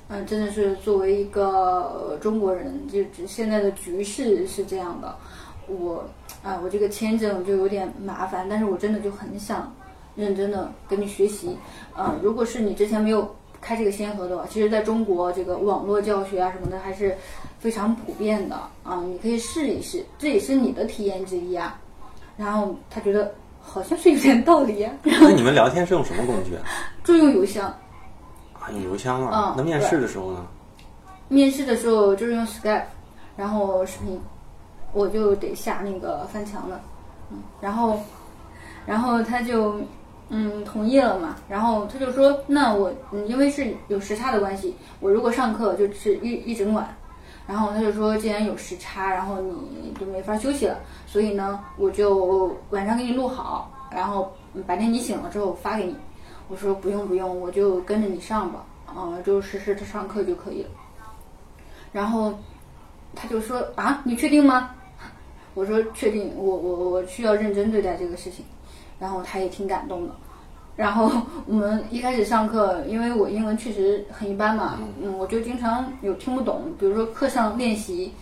[0.08, 1.48] 嗯，真的是作为一个、
[2.10, 5.16] 呃中国人，就只现在的局势是这样的，
[5.68, 6.04] 我
[6.42, 9.74] 啊，我这个签证就有点麻烦，但是我真的就很想
[10.14, 11.56] 认真的跟你学习。
[11.96, 17.16] 呃，如果是你之前没有开这个先河的话，其实在中国这个网络教学啊什么的还是
[17.58, 21.80] 非常普遍的啊，你可以试一试，这也是你的体验之一啊。
[22.36, 26.62] 然后他觉得好像是有点道理啊，那你们聊天是用什么工具啊？
[27.04, 27.72] 就用邮箱。
[28.62, 29.54] 啊，用邮箱啊嗯。
[29.56, 30.46] 那面试的时候呢？
[31.28, 32.84] 面试的时候就是用 Skype，
[33.36, 34.20] 然后视频，
[34.92, 36.78] 我就得下那个翻墙的，
[37.30, 37.98] 嗯，然后，
[38.84, 39.80] 然后他就
[40.28, 46.94] 嗯同意了嘛，然后他就说，那我嗯因为是有时差的关系，我如果上课就是一一整晚，
[47.46, 55.96] 然后他就说，既然有时差，然后你就没法休息了，所以呢，我就晚上给你录好，然后嗯白天你醒了之后发给你。
[56.52, 58.62] 我说不用不用，我就跟着你上吧，
[58.94, 60.68] 嗯、就实时的上课就可以了。
[61.92, 62.38] 然后
[63.14, 64.74] 他就说啊，你确定吗？
[65.54, 68.44] 我说确定，我我我需要认真对待这个事情。
[68.98, 70.14] 然后他也挺感动的。
[70.76, 71.10] 然后
[71.46, 78.12] 我们一开始上课，因为我英文确实很一般嘛，嗯，我就经常有听不懂，比如说课上练习，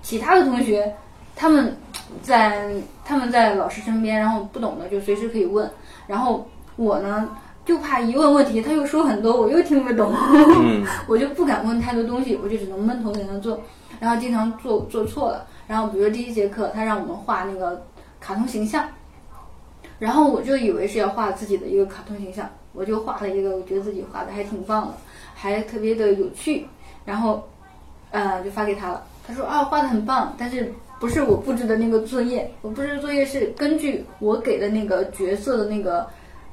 [0.00, 0.96] 其他的同学
[1.36, 1.76] 他们
[2.22, 2.72] 在
[3.04, 5.70] 他们在老师身边，然后不懂的就随时可以问，
[6.06, 7.28] 然后我呢
[7.64, 13.58] 就怕一问问题他又说很多，我又听不懂，嗯， 我就不敢问太多东西，我就只能闷头在那做，
[13.98, 15.46] 然后经常做做错了。
[15.66, 17.82] 然后比如说第一节课，他让我们画那个
[18.20, 18.86] 卡通形象，
[19.98, 24.94] 然后我就以为是要画自己的一个卡通形象，我就画了一个，我觉得自己画的还挺棒的，
[25.34, 26.66] 还特别的有趣，
[27.06, 27.42] 然后
[28.10, 29.02] 呃就发给他了。
[29.26, 36.06] 他说啊画的很棒，但是不是我布置的那个作业，我布置的作业是根据我给的那个角色的那个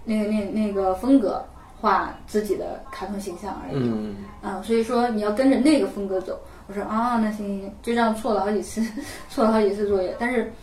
[0.04, 1.44] 那个那那个风格
[1.80, 3.82] 画自己的卡通形象而已。
[3.82, 6.40] 嗯，嗯，所以说你要跟着那个风格走。
[6.68, 8.82] 我说啊，那行行行，就这样错了好几次，
[9.30, 10.54] 错了好几次作业，但是，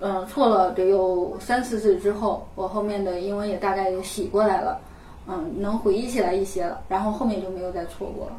[0.00, 4.80] 嗯、错了得有三四次之后，我后面的英文也大概洗过来了，
[5.26, 8.32] 嗯，能回忆起来一些了，然后后面就没有再错过了。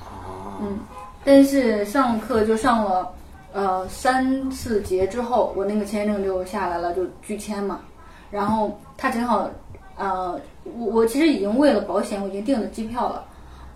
[0.00, 0.78] 啊，嗯，
[1.22, 3.12] 但是上课就上了
[3.52, 7.80] 呃三四节之后，我那个签证就下来了，就拒签嘛。
[8.30, 9.50] 然后他正好，
[10.00, 13.26] 呃，我我其实已经为了保险，我已经订了机票了，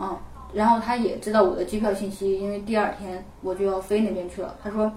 [0.00, 0.16] 嗯，
[0.54, 4.56] 然后他也知道我的机票信息，因为第二天我就要飞那边去了。
[4.62, 4.90] 他说，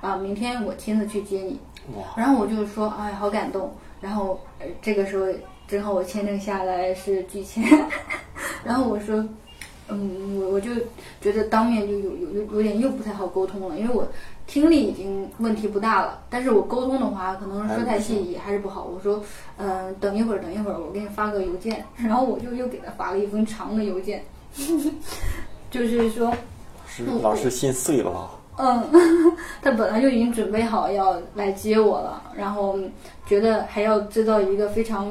[0.00, 1.60] 啊、明天我亲自去接你。
[2.16, 3.72] 然后我就说，哎，好感动。
[4.00, 5.26] 然后、呃、这个时候
[5.68, 7.62] 正好我签证下来是拒签，
[8.66, 9.24] 然后我说，
[9.88, 10.70] 嗯，我我就
[11.20, 14.04] 觉得当面就有有有有点又不太好沟通了，因为我
[14.52, 18.84] 听力已经问题不大了，但是我沟通的话可能说太细也还是不好。
[18.84, 19.18] 我说，
[19.56, 21.82] 嗯、等一会儿，等一会儿，我给你发个邮件。
[21.96, 24.22] 然后我就又给他发了一封长的邮件，
[25.70, 26.30] 就是说。
[26.86, 28.30] 是老师心碎了啊。
[28.58, 28.90] 嗯，
[29.62, 32.78] 他本来就已经准备好要来接我了，然后
[33.24, 35.08] 觉得还要制造一个非常，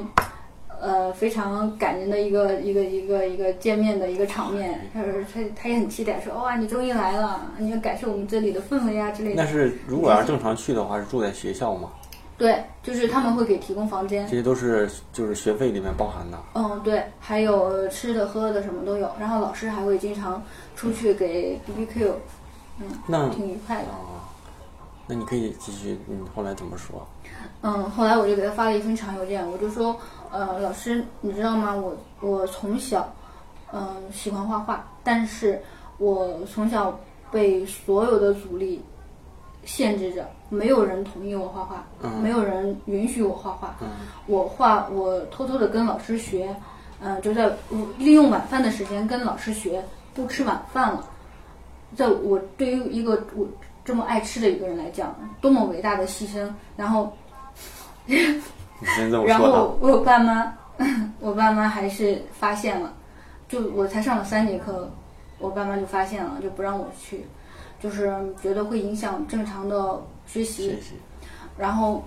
[0.82, 4.89] 呃，非常感人的一个一个一个一个见面的一个场面。
[4.91, 9.44] 他说他他也很期待，说哇，你终于来了，你要感受我们这里的氛围啊之类的。
[9.44, 11.89] 那是如果要是正常去的话，是住在学校吗？
[12.36, 16.39] 对，就是他们会给提供房间这，些都是就是学费里面包含的。
[16.56, 20.41] 嗯，对，还有吃的喝的什么都有，然后老师还会经常
[20.76, 22.13] 出去给 BBQ，
[22.80, 23.89] 嗯那挺愉快的。
[23.89, 24.26] 哦，
[25.06, 27.08] 那你可以继续，你后来怎么说？
[27.62, 29.96] 嗯，后来我就给他发了一封长邮件，我就说，
[30.32, 31.76] 呃，老师，你知道吗？
[31.76, 33.13] 我我从小，
[33.74, 35.62] 嗯、喜欢画画，但是
[35.98, 36.98] 我从小
[37.30, 38.82] 被所有的阻力
[39.65, 41.86] 限制着，没有人同意我画画，
[42.22, 43.76] 没有人允许我画画。
[44.26, 46.56] 我画，我偷偷的跟老师学，
[47.02, 51.06] 嗯、就在我利用晚饭的时间跟老师学，不吃晚饭了。
[51.94, 53.46] 在我对于一个我
[53.84, 56.50] 这么爱吃的一个人来讲，多么伟大的牺牲。
[56.78, 57.12] 然后，
[58.82, 60.54] 你先这么然后我爸妈，
[61.20, 62.91] 我爸妈还是发现了，
[63.48, 64.89] 就我才上了三节课，
[65.38, 67.26] 我爸妈就发现了，就不让我去，
[67.80, 70.70] 就是觉得会影响正常的学习。
[70.70, 70.96] 学习，
[71.58, 72.04] 然后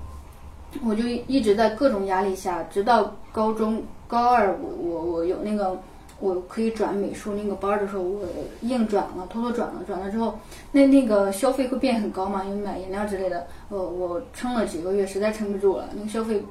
[0.84, 5.78] 我就一直在各种压力下，直到高中高二，我我我有那个
[6.18, 8.26] 我可以转美术那个班儿的时候，我
[8.62, 10.36] 硬转了，偷偷转了，转了之后，
[10.72, 16.42] 那那个消费会变很高嘛，因为买饮料之类的，我我撑了几个月，实在撑不住了，那个消费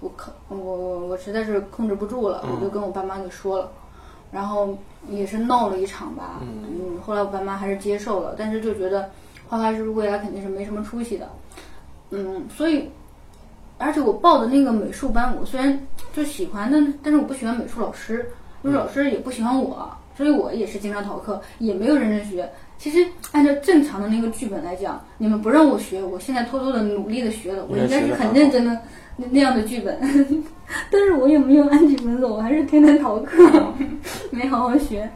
[0.00, 3.70] 我控我我我实在是控制不住了，我就跟我爸妈给说了。
[4.32, 9.10] 然后也是闹了一场吧，嗯，后来我爸妈还是接受了，但是就觉得
[9.48, 11.28] 画画是未来肯定是没什么出息的，
[12.10, 12.88] 嗯，所以，
[13.76, 18.30] 而且我报的那个美术班，我虽然就喜欢，但但是我不喜欢美术老师，
[18.62, 22.48] 美术老师也不喜欢我，所以我也是经常逃课，也没有认真学。
[22.78, 28.80] 其实按照正常的那个剧本来讲，你们不让我学，我现在偷偷的努力的学了，我应该是很认真的
[29.20, 30.00] 那那样的剧本，
[30.90, 33.36] 但是我也没有按剧本走，我还是天天逃课，
[34.32, 35.08] 没好好学。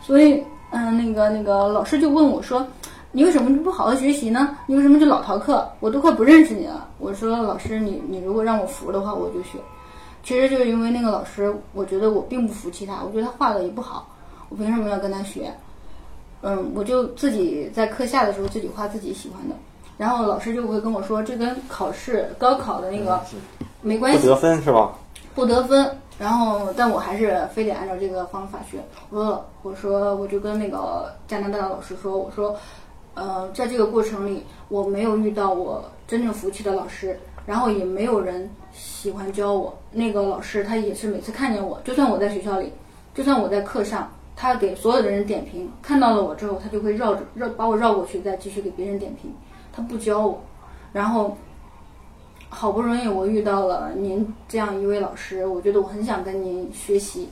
[0.00, 2.64] 所以，嗯、那个那个老师就问我说
[3.10, 4.56] ：“你为什么不好好学习呢？
[4.66, 5.68] 你为什么就老逃课？
[5.80, 9.58] 我都快不认识你了。”我说：“老师，你你如果让我服的话，我就学。”
[10.22, 14.06] 其实就是因为那个老师，我觉得我并不服气他，我觉得他画的也不好，
[14.48, 15.52] 我凭什么要跟他学？
[16.42, 19.54] 嗯，我就自己在课下的时候自己画自己喜欢的，
[20.00, 23.20] 然后老师就会跟我说，这跟考试高考的那个
[23.82, 24.94] 没关系，不得分是吧？
[25.34, 25.94] 不得分。
[26.18, 28.78] 然后，但我还是非得按照这个方法学。
[29.10, 32.56] 我说，我说，我就跟那个加拿大的老师说，我说，
[33.12, 39.78] 呃，在这个过程里，我没有遇到我真正服气的老师，然后也没有人喜欢教我。
[39.92, 42.72] 那个老师他也是每次看见我，就算我在学校里，
[43.14, 49.30] 就算我在课上，他给所有的人点评，看到了我之后，他就会绕着绕把我绕过去，再继续给别人点评，
[49.80, 50.42] 他不教我。
[50.92, 51.36] 然后
[52.48, 57.28] 好不容易我遇到了您这样一位老师，我觉得我很想跟您学习，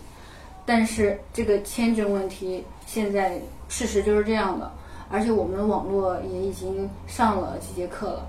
[0.65, 4.71] 但是这个签证问题现在事实就是这样的，
[5.11, 8.27] 而且我们网络也已经上了几节课了，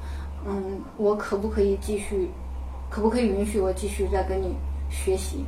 [0.47, 2.29] 嗯，我可不可以继续，
[2.89, 4.55] 可不可以允许我继续再跟你
[4.89, 5.45] 学习？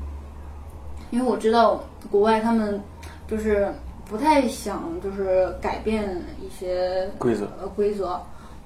[1.10, 2.82] 因为我知道国外他们
[3.28, 3.74] 就是
[4.06, 8.22] 不太想就是改变一些规则呃规则，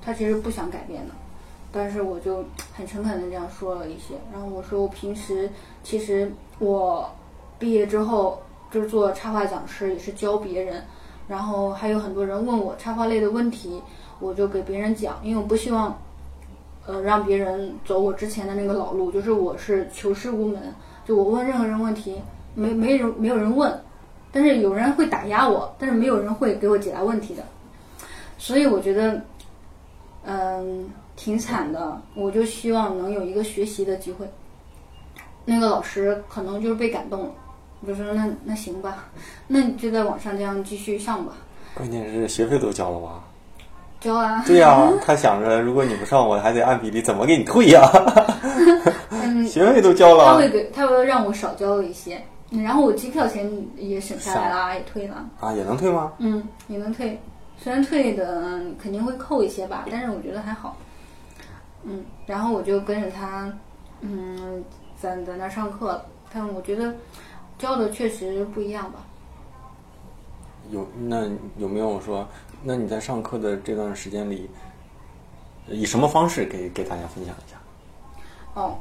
[0.06, 1.14] 他其实不想改变的。
[1.72, 5.50] 但是我就很诚恳的这样说了一些，然后我说我平时
[5.84, 7.10] 其实我
[7.60, 8.42] 毕业之后
[8.72, 10.82] 就是做插画讲师，也是教别人，
[11.28, 13.82] 然后还有很多人问我插画类的问题，
[14.22, 16.00] 我就给别人讲，因为我不希望
[16.86, 20.74] 呃让别人走我之前的那个老路，就是我是求师无门，
[21.06, 22.22] 就我问任何人问题，
[22.54, 23.78] 没没人没有人问，
[24.32, 27.44] 但是有人会打压我，但是没有人会给我解答问题的，
[28.38, 29.22] 所以我觉得
[30.26, 30.90] 嗯。
[31.18, 34.30] 挺惨的，我就希望能有一个学习的机会。
[35.46, 37.32] 那个老师可能就是被感动了，
[37.80, 39.06] 我就说那那行吧，
[39.48, 41.32] 那你就在网上这样继续上吧。
[41.74, 43.24] 关键是学费都交了吧？
[44.02, 44.44] 交啊。
[44.46, 47.90] 对呀、 他想着如果你不上，我还得按比例怎么给你退呀、
[49.12, 55.26] 嗯， 学费都交了他会给，他会让我少交了一些，嗯然后我机票钱也省下来了，也退了。
[55.40, 56.12] 啊，也能退吗？
[56.18, 57.18] 嗯，也能退，
[57.58, 60.78] 虽然退的肯定会扣一些吧，但是我觉得还好。
[61.84, 63.52] 嗯，然后我就跟着他，
[64.02, 64.64] 嗯，
[65.00, 66.06] 在在那儿上课了。
[66.34, 66.94] 但我觉得
[67.58, 69.00] 教的确实不一样吧。
[70.72, 72.28] 有那有没有说，
[72.64, 74.50] 那你在上课的这段时间里，
[75.68, 77.58] 以什么方式给给大家分享一下？
[78.56, 78.78] 哦，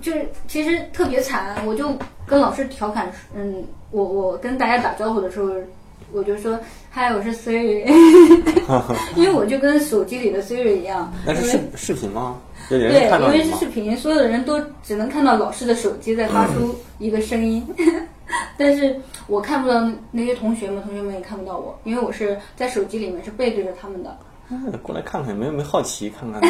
[0.00, 1.92] 就是其实特别惨，我就
[2.26, 5.52] 跟老师调侃，嗯，我我跟大家打招呼的时候，
[6.12, 6.58] 我就说
[6.90, 7.84] 嗨，我是 Siri，
[9.16, 12.36] 因为我就跟手机里的 Siri 一样，那是视视频吗？
[12.68, 13.44] 对，因为？
[13.44, 17.66] 是视频，所有的人都只能看到老师的手机在发出 一个声音，
[18.56, 18.94] 但是
[19.26, 24.16] 我看不到那些同学们，同学们也看不到我，因为我是在手机里面是背对着他们的。
[24.52, 26.40] 嗯过来看看，有没有没好奇看看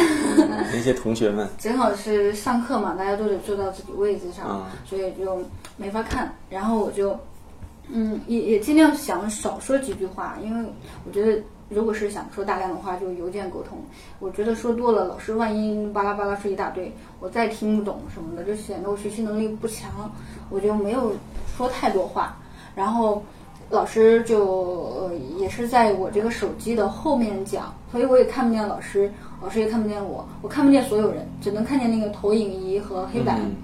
[0.73, 1.47] 那些同学们？
[1.59, 5.39] 正好是上课嘛，大家都得坐到自己位置上，嗯所以就
[5.77, 6.33] 没法看。
[6.49, 7.11] 然后我就，
[7.89, 10.69] 嗯，也也尽量想少说几句话，因为
[11.05, 13.77] 我觉得如果是想说大量的话，就邮件沟通。
[14.19, 20.11] 我觉得说多了，老师万一巴拉巴拉说一大堆，我再听不懂什么的，就显得我学习能力不强，
[20.49, 21.13] 我就没有
[21.57, 22.37] 说太多话。
[22.75, 23.21] 然后
[23.69, 33.55] 老师就呃也是在我这个手机的后面讲，所以我也看不见老师，老师也看不见我，我看不见所有人，只能看见那个投影仪和黑板，嗯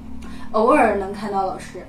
[0.52, 1.86] 偶尔能看到老师。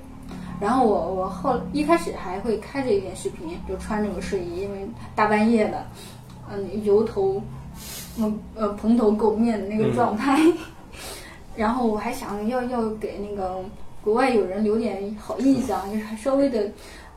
[0.61, 5.87] 然后我我后一开始还会开着一点视频，就穿着个睡衣，因为大半夜的，
[6.51, 7.41] 嗯，油头，
[8.19, 10.41] 嗯呃蓬头垢面的那个状态。
[11.55, 13.61] 然后我还想要要给那个
[14.03, 16.71] 国外友人留点好印象，就是还稍微的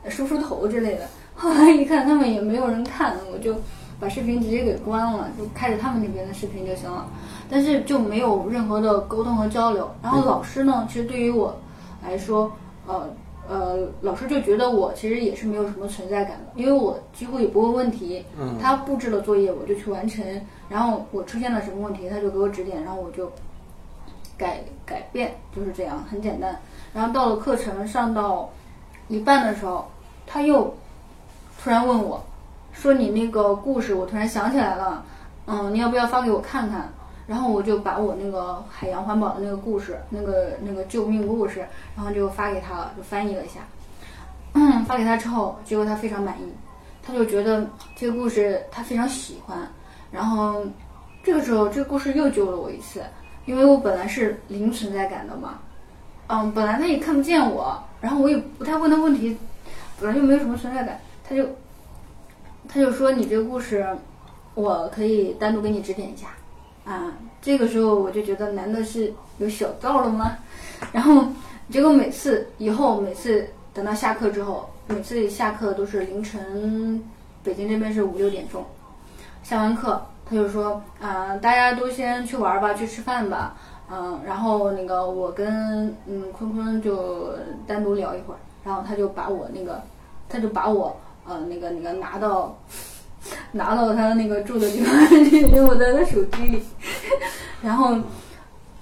[0.08, 1.08] 梳梳头之类的。
[1.34, 3.54] 后来一看他们也没有人看，我就
[3.98, 7.06] 把视频直接给关了，就开着他们那边的视频就行了。
[7.48, 9.90] 但是就没有任何的沟通和交流。
[10.02, 11.56] 然后老师呢，其实对于我
[12.02, 12.50] 来说，
[12.86, 13.08] 呃
[13.48, 18.24] 呃，老师就觉得我其实也是没有什么存在感的，因为我几乎也不问问题。
[18.38, 20.24] 嗯他布置了作业，我就去完成。
[20.68, 23.30] 然后我出现了什么问题，他就给我指点，然后我就
[24.38, 26.56] 改改变，就是这样，很简单。
[26.94, 28.48] 然后到了课程上到
[29.08, 29.86] 一半的时候，
[30.26, 30.72] 他又
[31.62, 32.22] 突然问我，
[32.72, 35.04] 说你那个故事，我突然想起来了，
[35.46, 36.90] 嗯，你要不要发给我看看？
[37.32, 41.66] 然后我就把我那个海洋环保的那个故事，那个那个救命故事，
[41.96, 43.60] 然后就发给他了，就翻译了一下。
[44.84, 46.52] 发给他之后，结果他非常满意，
[47.02, 47.66] 他就觉得
[47.96, 49.66] 这个故事他非常喜欢。
[50.10, 50.62] 然后
[51.24, 53.02] 这个时候，这个故事又救了我一次，
[53.46, 55.58] 因为我本来是零存在感的嘛。
[56.26, 59.38] 嗯，本来他也看不见我，然后我也不太问他问题，
[59.98, 61.48] 本来就没有什么存在感，他就
[62.68, 63.86] 他就说你这个故事，
[64.54, 66.26] 我可以单独给你指点一下。
[66.84, 70.36] 啊，这个时候我就觉得，难道是有小灶了吗？
[70.92, 71.24] 然后
[71.70, 77.02] 结果每次以后每次等到下课之后，每次下课都是凌晨，
[77.44, 78.64] 北京这边是五六点钟，
[79.44, 83.54] 下完课他就说，啊、大家都先去玩吧，去吃饭吧，
[83.88, 87.32] 嗯、然后那个我跟嗯坤坤就
[87.64, 89.80] 单独聊一会儿，然后他就把我那个，
[90.28, 92.58] 他就把我呃那个那个拿到。
[93.52, 96.62] 拿到他那个住的地方去，用我在他手机里，
[97.62, 97.96] 然后，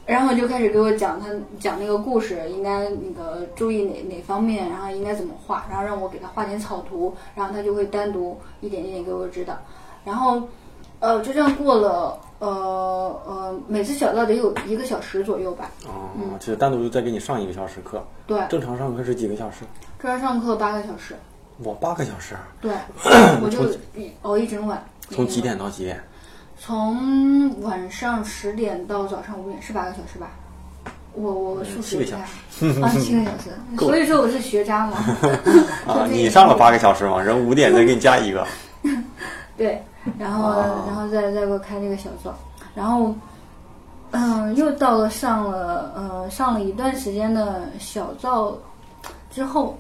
[0.07, 1.27] 然后就开始给我讲他
[1.59, 9.57] 讲那个故事，应该那个注意哪哪方面，然后应该怎么画，然后让我给他画点草图，然后他就会单独一点一点给我指导，
[10.05, 10.43] 然后，
[10.99, 12.49] 呃，就这样过了，呃
[13.27, 19.65] 呃，每次小到得有一个小时左右吧，哦，就是单独再给你上一个小时课，对，正常上课是几个小时？
[19.99, 21.15] 正常上课八个小时，
[21.63, 22.73] 我八个小时，对，
[23.43, 23.69] 我就
[24.01, 26.03] 一熬一整晚，从几点到几点？
[26.59, 30.31] 从晚上十点到早上五点是八个小时吧？
[31.15, 33.51] 我我数学不太好啊，七个小时。
[33.79, 34.97] 所以说我是学渣嘛。
[35.89, 38.47] 啊，你上了八个小时嘛，然后五点再给你加一个。
[39.57, 39.83] 对，
[40.19, 42.35] 然后哦然后再再给我开这个小灶，
[42.75, 43.15] 然后
[44.13, 48.57] 嗯，又到了上了呃上了一段时间的小灶
[49.31, 49.79] 之后，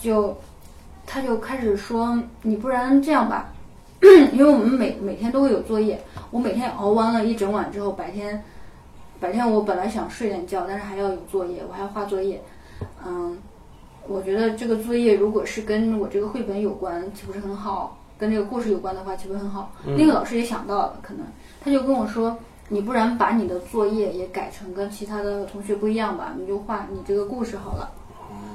[0.00, 0.36] 就
[1.06, 3.52] 他就开始说，你不然这样吧，
[4.32, 8.42] 因为我们每每天都会有作业，我每天熬完了一整晚之后，白天
[9.20, 12.42] 白天我本来想睡点觉，但是还要有作业，我还要画作业，
[13.06, 13.36] 嗯，
[14.08, 17.98] 我觉得这个作业如果是跟我这个绘本有关，岂不是很好？
[18.18, 19.72] 跟这个故事有关的话，岂不是很好？
[19.84, 21.26] 那个老师也想到了，可能
[21.60, 22.36] 他就跟我说，
[22.68, 27.90] 你不然把你的作业也改成跟其他的同学不一样吧，你就画你这个故事好了。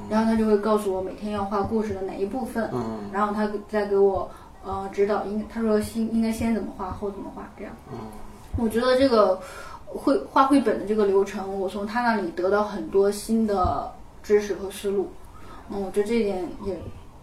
[0.09, 4.29] 然后他就会告诉我每天要画故事的哪一部分，嗯然后他再给我
[4.63, 7.73] 呃指导，应他说先应该先怎么画，后怎么画，这样。
[8.57, 9.39] 我觉得这个
[9.85, 13.91] 绘画绘本的这个流程，我从他那里得到很多新的
[14.23, 15.09] 知识和思路。
[15.69, 16.79] 嗯，我觉得这一点也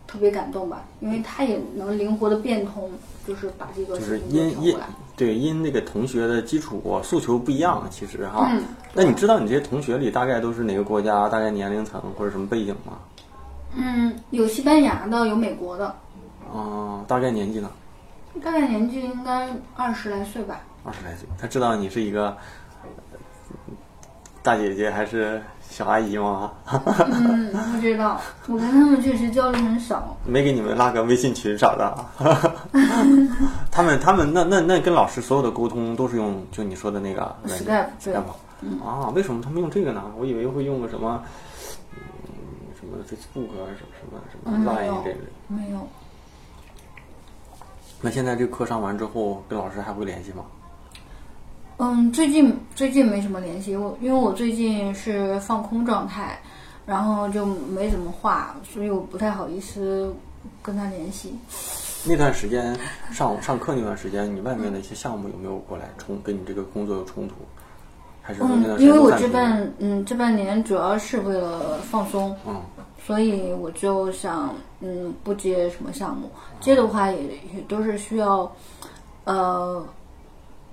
[0.07, 2.91] 特别感动吧，因为他也能灵活的变通，
[3.27, 4.89] 就是把这个就是事情给因因调过来。
[5.17, 8.49] 对因那个同学的基础诉求不一样，其实哈。
[8.53, 8.63] 嗯
[8.97, 12.93] 那你知道你这些同学里大概都是哪个国家、大概年龄层或者什么背景吗？
[13.75, 15.87] 嗯，有西班牙的，有美国的，
[16.53, 17.69] 啊、大概年纪呢？
[18.43, 20.61] 大概年纪应该二十来岁吧。
[20.85, 21.29] 二十来岁。
[21.41, 22.37] 他知道你是一个
[22.83, 22.89] 呃
[24.43, 25.43] 大姐姐还是
[25.77, 26.53] 小阿姨吗？
[27.11, 30.17] 嗯，不知道，我跟他们确实交流很少。
[30.25, 32.13] 没给你们拉个微信群啥的 啊？
[33.73, 38.15] 他们他们那那那跟老师所有的沟通都是用就你说的那个 Skype
[38.87, 39.11] 啊？
[39.17, 40.01] 为什么他们用这个呢？
[40.17, 41.21] 我以为会用个什么
[41.93, 41.99] 嗯
[42.79, 45.19] 什么 Facebook 啊什么什么什么嗯没有 Line 这类。
[45.49, 45.89] 没有，
[48.01, 50.45] 那现在这课上完之后，跟老师还会联系吗？
[51.77, 56.39] 嗯，最近最近没什么联系，我因为我最近是放空状态，
[56.87, 60.15] 然后就没怎么画，所以我不太好意思
[60.63, 61.35] 跟他联系。
[62.07, 62.77] 那段时间
[63.11, 67.35] 上上课那段时间，你外面的一些项目有没有过来冲跟你这个工作有冲突？
[68.23, 72.63] 还是嗯，因为我这半嗯这半年主要是为了放松，嗯
[73.05, 77.23] 所以我就想嗯不接什么项目，接的话也
[77.55, 78.51] 也都是需要，
[79.25, 79.85] 呃，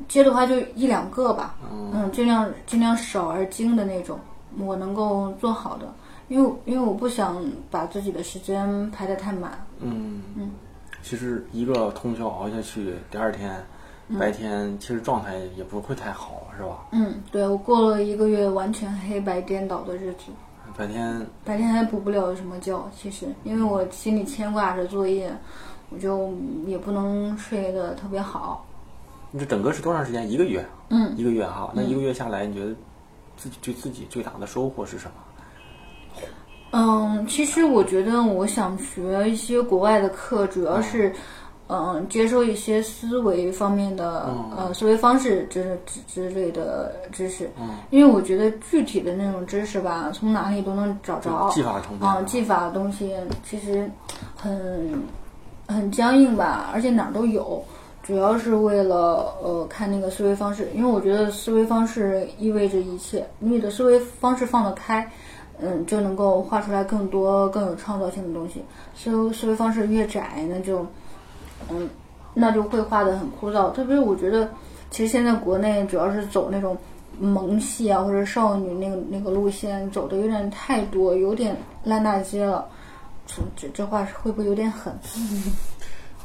[0.07, 4.19] 接的话就一两个吧，嗯，尽量尽量少而精的那种，
[4.57, 5.93] 我能够做好的，
[6.27, 9.51] 因为因为我不想把自己的时间排得太满。
[9.79, 10.21] 嗯。
[10.35, 10.51] 嗯，
[11.03, 13.63] 其实一个通宵熬下去，第二天
[14.19, 16.85] 白天其实状态也不会太好，是吧？
[16.91, 20.31] 嗯，对我过了一个月完全黑白颠倒的日子，
[20.75, 21.25] 白天。
[21.45, 23.27] 白天还补不了什么觉，其实。
[23.43, 25.31] 因为我心里牵挂着作业，
[25.89, 26.33] 我就
[26.65, 28.65] 也不能睡得特别好。
[29.31, 30.29] 你这整个是多长时间？
[30.29, 30.65] 一个月？
[30.89, 31.71] 嗯一个月哈。
[31.73, 32.75] 那一个月下来，你觉得
[33.37, 35.13] 自己对自己最大的收获是什么？
[36.73, 41.13] 嗯，其实我觉得我想学一些国外的课，主要是，
[41.67, 47.49] 嗯，接受一些思维方面的、呃思维方式之之之类的知识。
[47.59, 51.49] 嗯，因为我觉得具体的那种知识吧，从哪里都能找着。
[51.53, 53.13] 技法啊，技法的东西
[53.43, 53.89] 其实
[54.35, 55.01] 很
[55.67, 57.63] 很僵硬吧，而且哪儿都有。
[58.03, 63.25] 主要是为了呃看那个思维方式，因为我觉得思维方式意味着一切。
[63.39, 65.09] 你的思维方式放得开，
[65.59, 68.63] 嗯，就能够画出来更多更有创造性的东西。
[68.95, 70.85] 思思维方式越窄，那就
[71.69, 71.87] 嗯，
[72.33, 73.71] 那就会画得很枯燥。
[73.71, 74.49] 特别是我觉得，
[74.89, 76.75] 其实现在国内主要是走那种
[77.19, 82.67] 萌系啊或者少女那个那个路线，走的有点太多，有点烂大街了。
[83.27, 84.91] 这这这话会不会有点狠？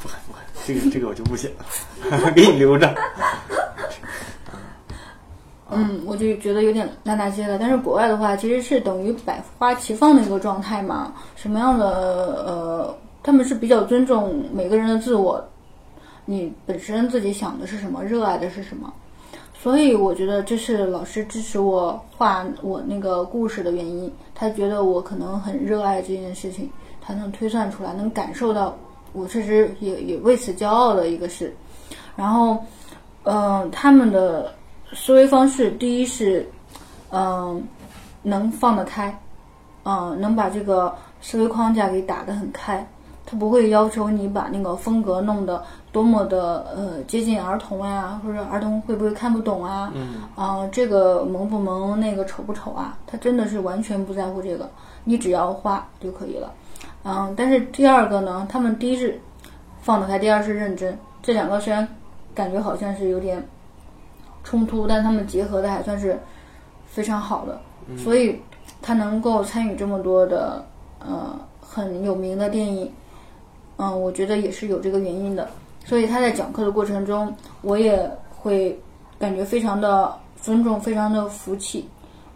[0.03, 1.49] 不 狠不狠，这个这个我就不写
[2.11, 2.93] 了， 给你留着。
[5.71, 7.59] 嗯，我就觉得有点烂大街了。
[7.59, 11.12] 但是国外的话，其实是等于百花齐放的一个状态嘛。
[11.35, 11.87] 什么样的
[12.47, 15.45] 呃，他们是比较尊重每个人的自我，
[16.25, 18.93] 你本身自己想的是什么，热爱的是什么。
[19.59, 24.12] 所以我觉得这是老师支持我画我那个故事的原因。
[24.35, 28.79] 他觉得我可能很热爱这件事情，他能推算出来，能感受到
[29.17, 31.55] 我确实也也为此骄傲的一个事。
[32.14, 32.59] 然后，
[33.25, 34.55] 嗯、他们的
[34.93, 36.47] 思维方式，第一是，
[37.11, 37.67] 嗯、
[38.23, 39.19] 能放得开，
[39.85, 42.87] 嗯、能把这个思维框架给打得很开。
[43.29, 45.61] 他不会要求你把那个风格弄得
[45.91, 49.91] 多么的呃接近儿童呀，或者儿童会不会看不懂啊？
[49.97, 52.97] 嗯啊、这个萌不萌，那个丑不丑啊？
[53.05, 54.71] 他真的是完全不在乎这个，
[55.03, 56.53] 你只要画就可以了。
[57.09, 59.17] 嗯，但是第二个呢，他们第一是
[59.81, 61.87] 放得开，第二是认真，这两个虽然
[62.35, 63.41] 感觉好像是有点
[64.43, 66.19] 冲突，但他们结合的还算是
[66.85, 67.61] 非常好的，
[67.97, 68.37] 所以
[68.83, 70.67] 他能够参与这么多的
[70.99, 72.93] 呃很有名的电影，
[73.77, 75.49] 嗯，我觉得也是有这个原因的。
[75.85, 77.33] 所以他在讲课的过程中，
[77.63, 78.77] 我也会
[79.17, 81.89] 感觉非常的尊重，非常的服气。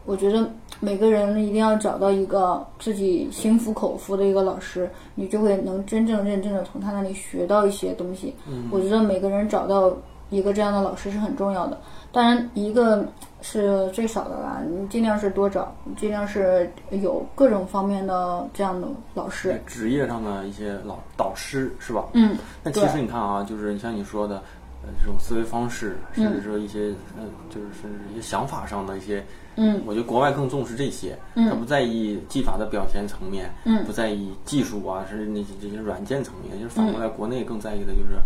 [0.07, 0.49] 我觉得
[0.81, 8.35] 每个人一定要找到一个自己心服口服的一个老师，你就会能真正认真的从他那里学到一些东西。
[8.71, 9.95] 我觉得每个人找到
[10.31, 11.79] 一个这样的老师是很重要的。
[12.13, 13.07] 当然，一个
[13.41, 19.61] 是最少的啦，你尽量是多找，尽量是有各种方面的这样的老师。
[19.65, 22.07] 职业上的一些老导师是吧？
[22.15, 24.43] 嗯，那其实你看啊，就是像你说的，
[24.83, 29.25] 呃，这种思维方式，甚至说一些，呃，就是甚至一些想法上的一些，
[29.63, 38.19] 嗯，我觉得国外更重视这些，嗯他不在意技法的表现层面，嗯不在意技术啊，甚至那些这些软件层面，就是反过来国内更在意的就是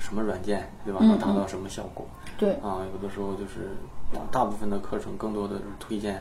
[0.00, 0.98] 什么软件，对吧？
[1.00, 2.04] 嗯能达到什么效果？
[2.36, 3.70] 对，啊，有的时候就是
[4.12, 6.16] 大大部分的课程更多的是推荐，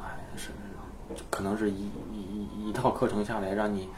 [0.00, 0.06] 哎，
[0.36, 0.50] 是
[1.28, 3.88] 可能是一一一一套课程下来，让你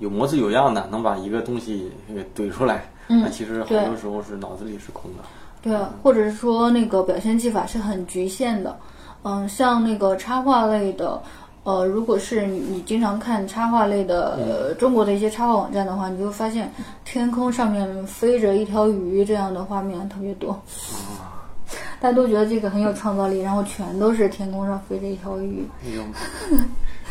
[0.00, 2.84] 有模子有样的能把一个东西给怼出来。
[3.08, 5.24] 嗯那其实很多时候是脑子里是空的。
[5.62, 8.76] 对，或者是说那个表现技法是很局限的。
[9.22, 11.22] 嗯，像那个插画类的，
[11.64, 16.72] 呃，如果是你你经常看插画类的、呃、中国的一些插画网站的话，你就会发现
[17.04, 20.60] 天空上面飞着一条鱼这样的画面特别多。
[22.00, 25.64] 大家都觉得这个很有创造力，然后全都是天空上飞着一条鱼。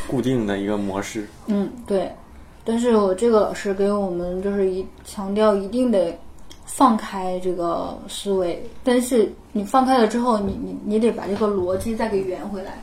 [0.08, 1.28] 固定的一个模式。
[1.48, 2.12] 嗯，对。
[2.64, 6.16] 但是我这个老师给我们就是一强调一定得
[6.74, 12.82] 放开这个思维，但是你放开了之后，你你你得把这个逻辑再给圆回来。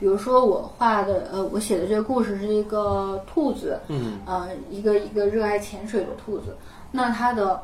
[0.00, 6.56] 比如说我画的呃，我写的这个故事是一个兔子，嗯呃，一个一个热爱潜水的兔子，
[6.90, 7.62] 那它的，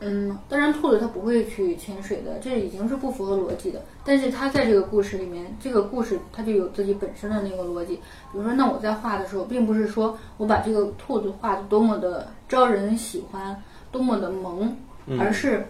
[0.00, 3.82] 嗯，当然兔子它不会去潜水的，这已经是不符合逻辑的。
[4.02, 7.96] 但是它在这个故事里面，这个故事它就有自己本身的那个逻辑。
[8.32, 13.62] 比如说，那我在画的时候，并不是说我把这个兔子画的多么的招人喜欢，
[13.94, 14.76] 多么的萌，
[15.20, 15.64] 而是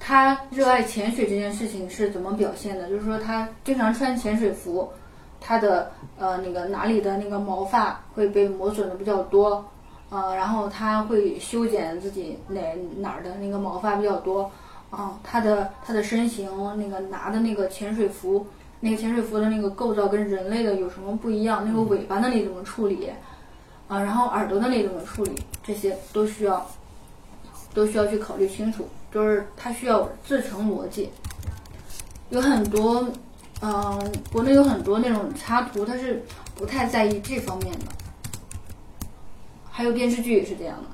[0.00, 2.88] 他热爱潜水这件事情是怎么表现的？
[2.88, 4.90] 就是说，他经常穿潜水服，
[5.40, 9.64] 他的呃那个哪里的那个毛发会被磨损的比较多，
[10.10, 12.60] 呃，然后他会修剪自己哪
[12.96, 14.50] 哪儿的那个毛发比较多，
[14.90, 18.44] 啊、他的他的身形那个拿的那个潜水服
[18.80, 21.62] 那个潜水服的那个构造跟人类的有什么不一样？
[21.64, 23.08] 那个尾巴那里怎么处理？
[23.86, 25.32] 啊，然后耳朵那里怎么处理？
[25.62, 26.66] 这些都需要
[27.78, 31.10] 都需要去考虑清楚，就是它需要自成逻辑。
[32.30, 33.08] 有很多，
[33.62, 36.20] 嗯、国内有很多那种插图，它是
[36.56, 37.84] 不太在意这方面的。
[39.70, 40.88] 还有电视剧也是这样的，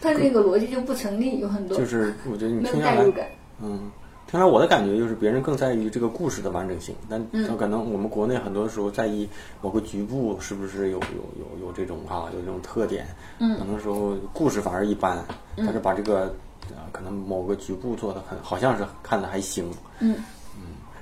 [0.00, 3.26] 它这个逻辑就不成立，有很多就是我觉得你没有听下来代入，感。
[3.60, 3.90] 嗯，
[4.30, 7.56] 听来我的感觉就是别人更在意这个故事的完整性，但嗯。
[7.56, 9.26] 可能我们国内很多时候在意
[9.62, 13.06] 某个局部是不是有有有有这种啊有这种特点，
[13.38, 13.58] 嗯。
[13.58, 15.24] 很多时候故事反而一般，
[15.56, 16.34] 但是把这个
[16.68, 19.70] 呃可能某个局部做的很好像是看的还行，
[20.00, 20.16] 嗯。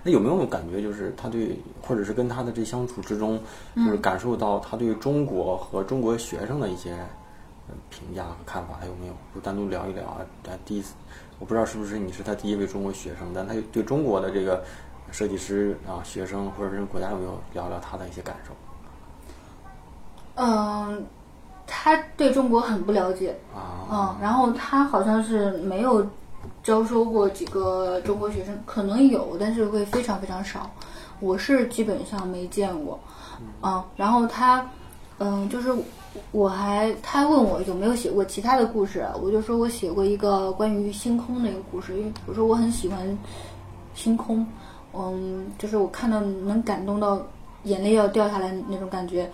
[0.04, 3.40] 那有没有感觉，就是他对，或者是跟他的这相处之中，
[3.74, 9.12] 就是感受到他对中国和中国学生的一些呃评价和看法，有没有？
[9.34, 10.18] 就单独聊一聊啊。
[10.44, 10.94] 他第一次，
[11.38, 14.64] 我不知道是不是你是他第一位中国学生，但他对中国的这个
[15.10, 18.52] 设计师啊、学生或者是国家有没有聊聊他的一些感受？
[20.36, 21.04] 嗯，
[21.66, 26.06] 他对中国很不了解，啊，嗯，然后他好像是没有
[26.62, 30.70] 招收过几个中国学生，可能有，但是会非常非常少。
[31.20, 33.00] 我是基本上没见过，
[33.62, 34.68] 嗯，然后他，
[35.18, 35.74] 嗯，就是
[36.32, 43.18] 我还他问我有没有写过其他的故事，我就说我写过一个关于星空的一个故事，因为我说我很喜欢
[43.94, 44.46] 星空，
[44.94, 47.20] 嗯，就是我看到能感动到
[47.64, 49.30] 眼泪要掉下来那种感觉。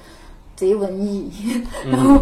[0.55, 1.33] 贼文艺，
[1.91, 2.20] 然后，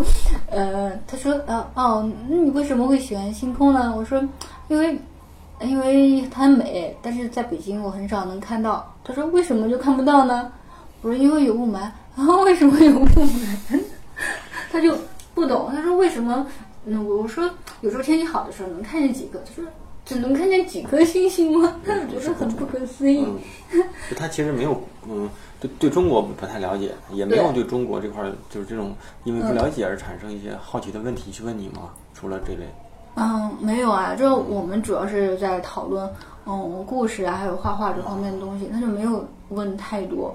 [0.49, 3.93] 呃，他说，呃，哦，那你为什么会喜欢星空呢？
[3.95, 4.23] 我说，
[4.69, 4.97] 因为，
[5.61, 8.95] 因为它很美，但是在北京我很少能看到。
[9.05, 10.51] 他说，为什么就看不到呢？
[11.03, 11.79] 我说，因为有雾霾。
[11.81, 11.93] 啊，
[12.45, 13.81] 为什么有雾霾？
[14.71, 14.95] 他就
[15.35, 16.47] 不懂，他说为什么？
[16.87, 17.49] 嗯，我说
[17.83, 19.65] 有时候天气好的时候能看见几个，他说
[20.05, 21.77] 只能看见几颗星星吗？
[21.85, 23.25] 他觉得很不可思议。
[23.27, 25.29] 嗯，就他其实没有，嗯，
[25.61, 28.95] 对对中国不太了解，也没有对对中国这块儿就是这种
[29.25, 31.91] 因为不了解而产生一些好奇的问题去问你吗？
[32.15, 32.67] 除了这类，
[33.17, 36.09] 嗯，没有啊，就我们主要是在讨论
[36.47, 40.35] 嗯故事啊，还有画画这方面的东西，他就没有问太多。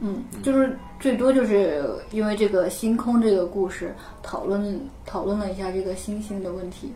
[0.00, 6.92] 嗯，就是最多就是因为这个星空这个故事讨论讨论了一下这个星星的问题。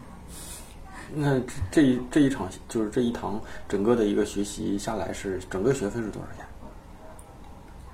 [1.14, 6.46] 那这这一这一场就是这一堂整个的一个学习下来是整个学费是多少钱？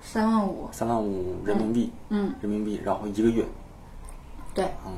[0.02, 3.44] 三万五，三万五人民币，嗯，人民币，然后一个月。
[4.54, 4.92] 对，嗯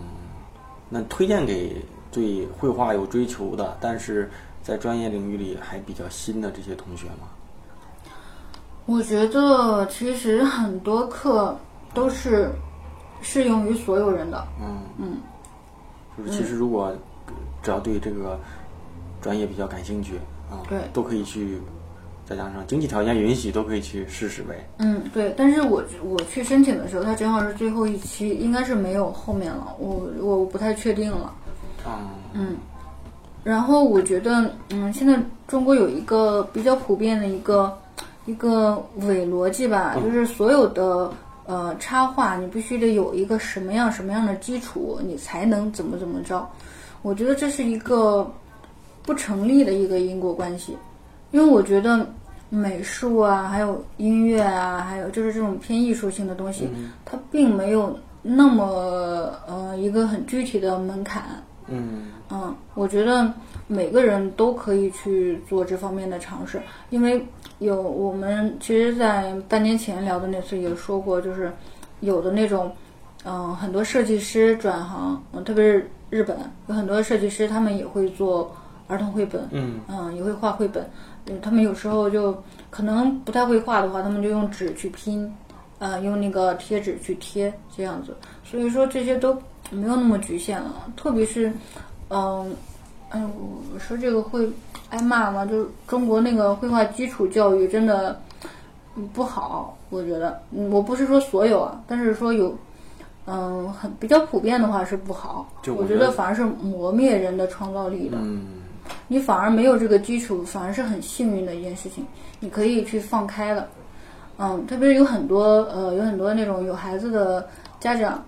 [0.89, 4.31] 那推荐给对绘画有追求的，但是
[4.63, 7.29] 在专业领域里还比较新的这些同学吗？
[8.89, 11.55] 我觉得其实很多课
[11.93, 12.51] 都是
[13.21, 14.43] 适用于所有人的。
[14.59, 15.17] 嗯嗯，
[16.17, 16.91] 就是其实如果
[17.63, 18.41] 只要对这个
[19.21, 20.15] 专业比较感兴趣
[20.51, 21.61] 啊，对都可以去，
[22.25, 24.67] 再加上经济条件允许，都可以去试试呗。
[24.79, 31.31] 嗯，对，但是我我去申请的时候，它正好是最后一期，应该是没有后面了，我我不太确定了。
[31.85, 32.57] 啊，嗯，
[33.45, 37.77] 然后我觉得，嗯，现在中国有一个比较普遍的一个
[38.29, 41.11] 一个伪逻辑吧，就是所有的
[41.47, 46.47] 呃插画，你必须得有一个什么样什么样的基础，你才能怎么怎么着。
[47.01, 48.31] 我觉得这是一个
[49.03, 50.77] 不成立的一个因果关系，
[51.31, 52.07] 因为我觉得
[52.51, 56.69] 美术啊，还有音乐啊，还有就是这种偏艺术性的东西，
[57.07, 61.23] 它并没有那么呃一个很具体的门槛。
[61.67, 63.33] 嗯嗯，我觉得
[63.71, 67.25] 每个人都可以去做这方面的尝试，因为
[67.59, 71.53] 有我们其实，在半年前聊的那次也说过，就是
[72.01, 72.73] 有的那种，
[73.25, 78.51] 嗯，很多设计师转行，嗯，特别是日本有很多设计师，他们也会做
[78.87, 79.81] 儿童绘本，嗯。
[79.87, 80.89] 嗯，也会画绘本，
[81.27, 85.31] 嗯，他们有时候就可能不太会画的话，他们就用纸去拼，
[85.79, 89.37] 呃，用那个贴纸去贴这样子，所以说这些都
[89.71, 91.53] 没有那么局限了，特别是，
[92.09, 92.51] 嗯，
[93.11, 93.23] 哎，
[93.73, 94.49] 我说这个会
[94.91, 95.47] 挨骂吗？
[95.47, 98.21] 就是中国那个绘画基础教育真的
[98.97, 102.57] 嗯不好，我觉得，嗯我不是说所有啊，但是说有。
[103.31, 108.17] 嗯，很比较普遍的话是不好，我觉就我觉得得反而是磨灭人的创造力的。
[108.23, 108.41] 嗯
[109.07, 112.07] 你反而没有这个基础，反而是很幸运的一件事情，
[112.41, 113.69] 你可以去放开了。
[114.39, 117.47] 嗯，特别是有很多呃，有很多那种有孩子的
[117.79, 118.25] 家长，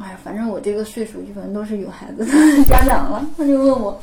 [0.00, 2.32] 哎，反正我这个岁数基本都是有孩子的
[2.64, 4.00] 家长了，他就问我，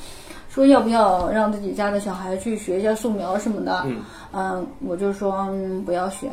[0.49, 3.81] 说要不要让自己家的小孩去学一下素描什么的。
[3.85, 6.29] 嗯嗯，我就说、嗯、不要学，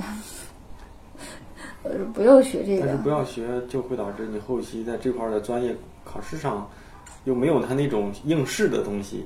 [1.82, 3.02] 呃，不要学这个但是。
[3.02, 6.68] 不要学，就会导致你后期在这块儿的专业考试上，
[7.24, 9.24] 又没有他那种应试的东西。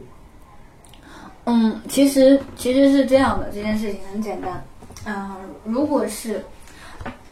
[1.45, 4.63] 嗯，其实其实是这样的，这件事情很简单。
[5.07, 6.41] 嗯，如果是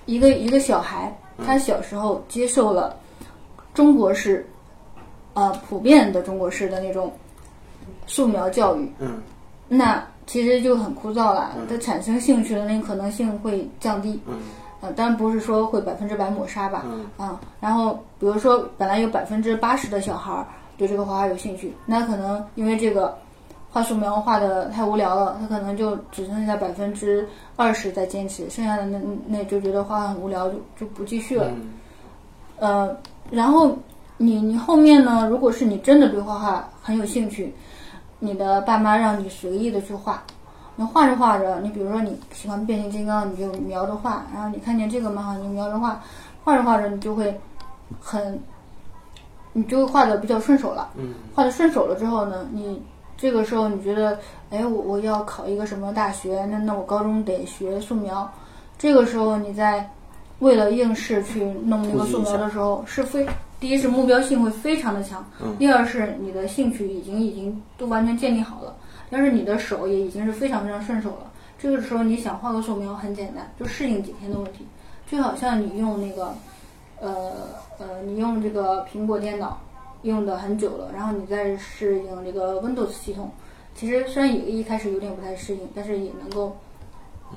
[0.06, 2.96] 一个一个小孩，他小时候接受了
[3.74, 4.46] 中国式，
[5.34, 7.12] 呃，普遍的中国式的那种
[8.06, 9.22] 素描教育，嗯，
[9.68, 14.20] 那其实就很枯燥了，他产生兴趣的那个可能性会降低。
[14.26, 14.34] 嗯，
[14.80, 23.16] 呃，当然不是说会百分之百抹杀吧，嗯啊，然后比如说本来有百分之八十的小孩儿对这个画画有兴趣，那可能因为这个
[23.78, 27.24] 画素描画的太无聊了，他可能就只剩下百分之
[27.54, 28.98] 二十在坚持，剩下的那
[29.28, 31.46] 那就觉得画画很无聊，就就不继续了。
[31.48, 31.68] 嗯
[32.58, 32.96] 呃，
[33.30, 33.78] 然后
[34.16, 37.54] 你你后面呢，如果是你真的对画画很有兴趣，
[38.18, 40.20] 你的爸妈让你随意的去画，
[40.74, 46.02] 你画着画着，你比如说你喜欢变形金刚，你就描着画，然后你看见这个漫画，你就描着画，
[46.42, 47.32] 画着画着你就会
[48.00, 48.42] 很，
[49.52, 50.90] 你就会画的比较顺手了。
[50.96, 52.82] 嗯画的顺手了之后呢，你
[53.18, 54.18] 这个时候你觉得，
[54.50, 56.46] 哎，我我要考一个什么大学？
[56.46, 58.30] 那那我高中得学素描。
[58.78, 59.90] 这个时候你在
[60.38, 63.26] 为了应试去弄那个素描的时候，是非
[63.58, 68.72] 第一是目标性会非常的强，嗯第二是你的兴趣已经已经都完全建立好了，
[69.10, 71.28] 但是你的手也已经是非常非常顺手了。
[71.58, 74.64] 这个时候你想画个素描很简单，就适应几天的问题，
[75.10, 76.32] 就好像你用那个，
[77.00, 77.32] 呃
[77.80, 79.58] 呃，你用这个苹果电脑
[80.02, 83.30] 用的很久了，然后你再适应这个 Windows 系统，
[83.74, 86.56] 其实虽然也一开始有点不太适应，但是也能够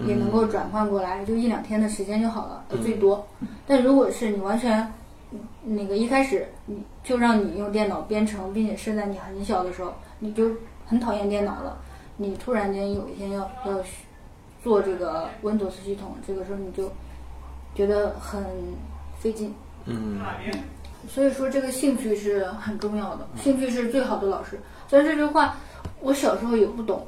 [0.05, 3.26] 也能够转换过来，就一两天的时间就好了，呃最多。
[3.66, 4.93] 但如果是你完全
[5.32, 10.51] 嗯那个一开始你就让你用电脑编程，并且是在你很小的时候，你就
[10.86, 11.78] 很讨厌电脑了，
[12.18, 13.80] 你突然间有一天要要
[14.64, 16.91] 做这个 Windows 系统，这个时候你就
[17.74, 18.43] 觉得很
[19.20, 19.53] 费劲。
[19.86, 20.20] 嗯
[21.09, 24.59] 所以说，这个兴趣是很重要的，兴趣是最好的老师。
[24.87, 25.55] 虽然这句话
[26.01, 27.05] 我小时候也不懂，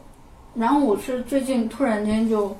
[0.53, 2.55] 然后我是最近突然间就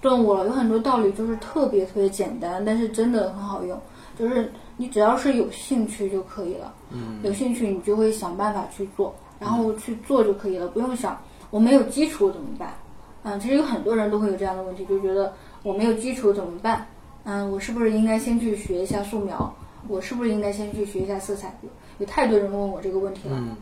[0.00, 3.78] 顿悟了，有很多道理就是特别特别简单，但是真的很好用。
[4.18, 11.18] 就是你只要是有兴趣就可以了，嗯有兴趣你就会想办法去做，然后去做就可以了，不用想
[11.50, 12.74] 我没有基础怎么办。
[13.22, 16.86] 嗯，其实有很多人都会有这样的问题，就觉得我没有基础怎么办？
[17.24, 19.54] 嗯，我是不是应该先去学一下素描？
[19.88, 21.52] 我是不是应该先去学一下色彩？
[21.62, 21.68] 有
[21.98, 23.56] 有太多人问我这个问题了，嗯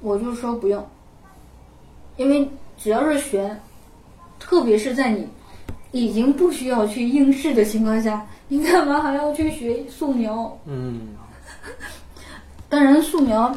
[0.00, 0.86] 我就说不用，
[2.16, 2.48] 因为
[2.78, 3.54] 只要是学，
[4.38, 5.28] 特别是在你
[5.92, 10.58] 已经不需要去应试的情况下，你干嘛还要去学素描？
[10.64, 11.08] 嗯
[12.68, 13.52] 当然，素描，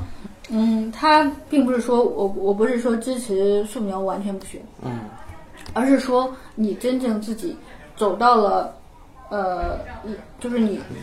[0.49, 4.91] 嗯，它并不是说我我不是说支持素描完全不学，嗯
[5.73, 7.55] 而是说你真正自己
[7.95, 8.75] 走到了，
[9.29, 9.79] 呃，
[10.39, 10.97] 就是你，嗯，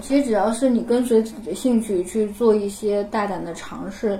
[0.00, 4.18] 其实只要是你跟随自己的兴趣去做一些大胆的尝试，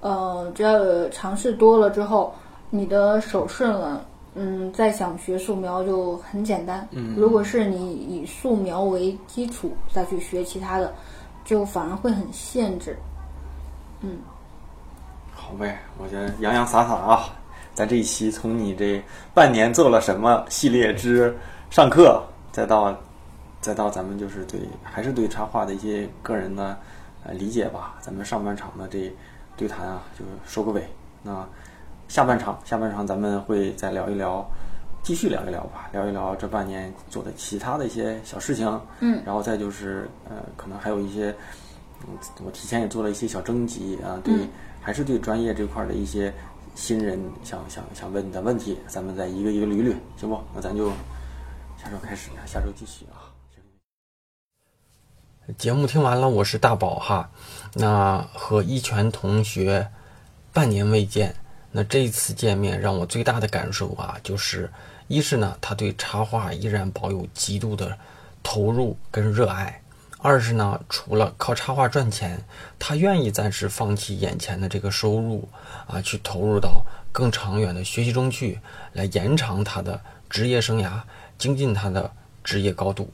[0.00, 2.32] 呃，只要尝试多了之后，
[2.70, 4.04] 你的手顺了，
[4.34, 6.86] 嗯，再想学素描就很简单。
[6.92, 10.94] 嗯如果是你以素描为基础再去学其他的，
[11.44, 12.96] 就反而会很限制。
[14.00, 14.18] 嗯
[15.34, 17.24] 好呗，我觉得洋洋洒洒啊，
[17.74, 19.02] 咱这一期从你这
[19.34, 21.36] 半年做了什么系列之
[21.68, 22.96] 上课，再到
[23.62, 26.76] 再到咱们就是对还是对插画的一些个人的
[27.24, 27.94] 呃理解吧。
[28.00, 29.10] 咱们上半场的这
[29.56, 30.86] 对谈啊，就收个尾。
[31.22, 31.48] 那
[32.08, 34.44] 下半场下半场咱们会再聊一聊，
[35.02, 38.68] 继续聊一聊吧，聊一聊这半年做的其他的一些小事情。
[39.00, 41.34] 嗯，然后再就是呃，可能还有一些。
[42.04, 44.48] 嗯，我提前也做了一些小征集啊，对，嗯
[44.80, 46.34] 还是对专业这块儿的一些
[46.74, 50.40] 新人想想想问的问题，咱们再一个一个捋捋，行不？
[50.52, 50.88] 那咱就
[51.78, 53.21] 下周开始，下周继续啊。
[55.58, 57.28] 节目听完了，我是大宝哈。
[57.74, 59.88] 那和一拳同学
[60.52, 61.34] 半年未见，
[61.72, 64.70] 那这次见面让我最大的感受啊，就是
[65.08, 67.98] 一是呢，他对插画依然保有极度的
[68.40, 69.82] 投入跟热爱；
[70.18, 72.40] 二是呢，除了靠插画赚钱，
[72.78, 75.48] 他愿意暂时放弃眼前的这个收入
[75.88, 78.60] 啊，去投入到更长远的学习中去，
[78.92, 81.00] 来延长他的职业生涯，
[81.36, 82.12] 精进他的
[82.44, 83.12] 职业高度。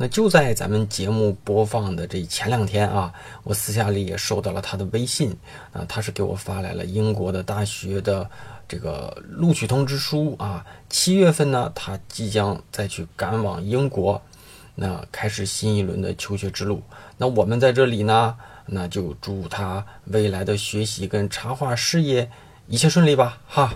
[0.00, 5.36] 那就在咱们节目播放的这前两天啊，我私下里也收到了他的微信
[5.72, 8.30] 啊，他是给我发来了英国的大学的
[8.68, 14.22] 这个录取通知书啊，七月份呢，他即将再去赶往英国，
[14.76, 16.80] 那开始新一轮的求学之路。
[17.16, 18.36] 那我们在这里呢，
[18.66, 22.30] 那就祝他未来的学习跟插画事业
[22.68, 23.74] 一切顺利吧，哈。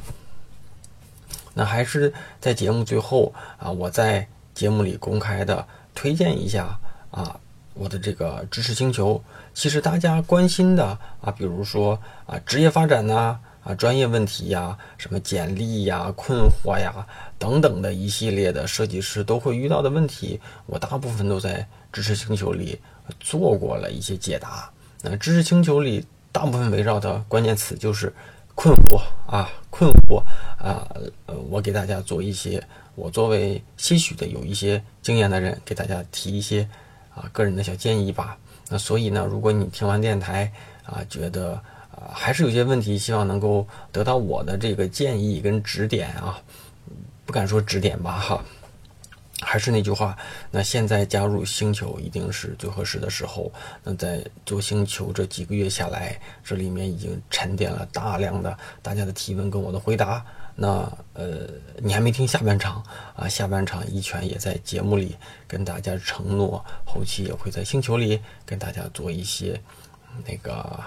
[1.52, 5.66] 那还是在节目最后啊，我在节目里公开的。
[5.94, 6.78] 推荐一下
[7.10, 7.38] 啊，
[7.74, 9.22] 我的这个知识星球。
[9.54, 17.06] 其实大家关心的啊，比如说啊，职业发展呐、啊专业问题呀，什么简历呀、困惑呀
[17.38, 22.80] 等等的一系列的设计师都会遇到的问题，我大部分都在知识星球里
[23.20, 24.68] 做过了一些解答。
[25.02, 28.12] 那知识星球里大部分围绕的关键词就是
[28.54, 30.18] 困惑啊，困惑
[30.58, 30.86] 啊，
[31.26, 32.62] 呃，我给大家做一些，
[32.94, 36.68] 我作为些许的有一些经验的人，给大家提一些
[37.14, 38.36] 啊个人的小建议吧。
[38.68, 40.50] 那所以呢，如果你听完电台
[40.84, 41.54] 啊，觉得
[41.90, 46.40] 啊还是有些问题，希望能够得到我的这个建议跟指点啊，
[47.24, 48.44] 不敢说指点吧哈，
[49.40, 50.16] 还是那句话，
[50.50, 53.50] 那现在加入星球一定是最合适的时候。
[53.82, 60.24] 那在做星球这几个月下来，这里面已经沉淀了大量的大家的提问跟我的回答。
[60.54, 61.48] 那呃，
[61.78, 62.84] 你还没听下半场
[63.16, 63.28] 啊？
[63.28, 65.16] 下半场一拳也在节目里
[65.48, 69.60] 跟大家承诺，后期也会在星球里跟大家做一些
[70.26, 70.78] 那个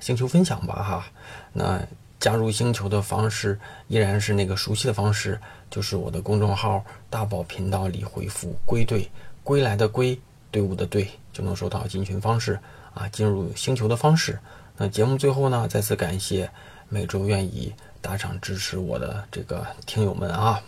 [0.00, 1.06] 星球分享吧哈。
[1.52, 1.80] 那
[2.18, 5.38] 加入星球的方式依然是那个熟悉的方式，
[5.70, 9.10] 就是我的公众号“大宝频道”里回复“归队”，
[9.44, 10.18] 归来的归，
[10.50, 12.58] 队伍的队，就能收到进群方式
[12.94, 14.38] 啊，进入星球的方式。
[14.78, 16.50] 那节目最后呢，再次感谢
[16.88, 17.74] 每周愿意。
[18.06, 20.62] 打赏支持我的这个听友们啊，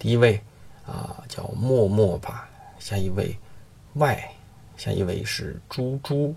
[0.00, 0.42] 第一位
[0.84, 2.48] 啊叫默默吧，
[2.80, 3.38] 下一位
[3.92, 4.30] Y，
[4.76, 6.34] 下一位是猪猪，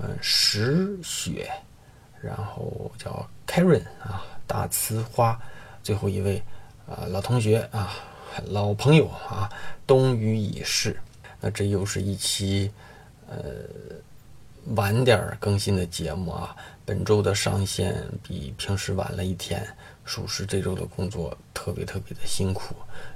[0.00, 1.50] 嗯石雪，
[2.20, 5.40] 然后叫 Karen 啊大呲花，
[5.82, 6.42] 最后一位
[6.86, 7.94] 啊老同学啊
[8.48, 9.50] 老朋友啊
[9.86, 11.00] 冬雨已逝，
[11.40, 12.70] 那这又是一期
[13.26, 13.64] 呃
[14.74, 16.54] 晚点更新的节目啊。
[16.84, 19.66] 本周的上线比平时晚了一天，
[20.04, 22.74] 属实这周的工作特别特别的辛苦，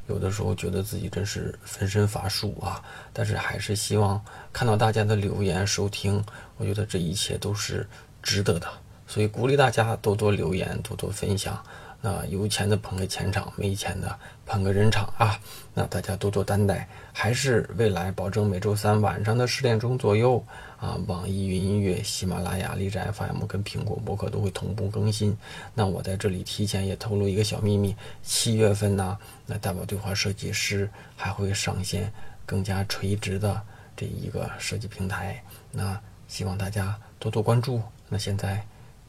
[0.08, 2.82] 有的时候觉得自己真是分身乏术啊。
[3.14, 4.22] 但是还是希望
[4.52, 6.22] 看到大家的留言收听，
[6.58, 7.88] 我觉得这一切都是
[8.22, 8.68] 值得的，
[9.06, 11.62] 所以鼓励大家多多留言，多多分享。
[12.04, 15.38] 那有钱的捧个钱场，没钱的捧个人场啊！
[15.72, 20.44] 那大家多多担待，还是未来保证每周三晚上的十点钟左右
[20.80, 25.36] 啊，网易云音乐、喜马拉雅、荔枝 FM 跟苹果播客都会同步更新。
[25.74, 32.12] 那我在这里提前也透露一个小秘密：七月份呢，那大宝对话设计师还会上线
[32.44, 33.62] 更加垂直的
[33.96, 35.40] 这一个设计平台。
[35.70, 35.96] 那
[36.26, 37.80] 希望大家多多关注。
[38.08, 38.60] 那现在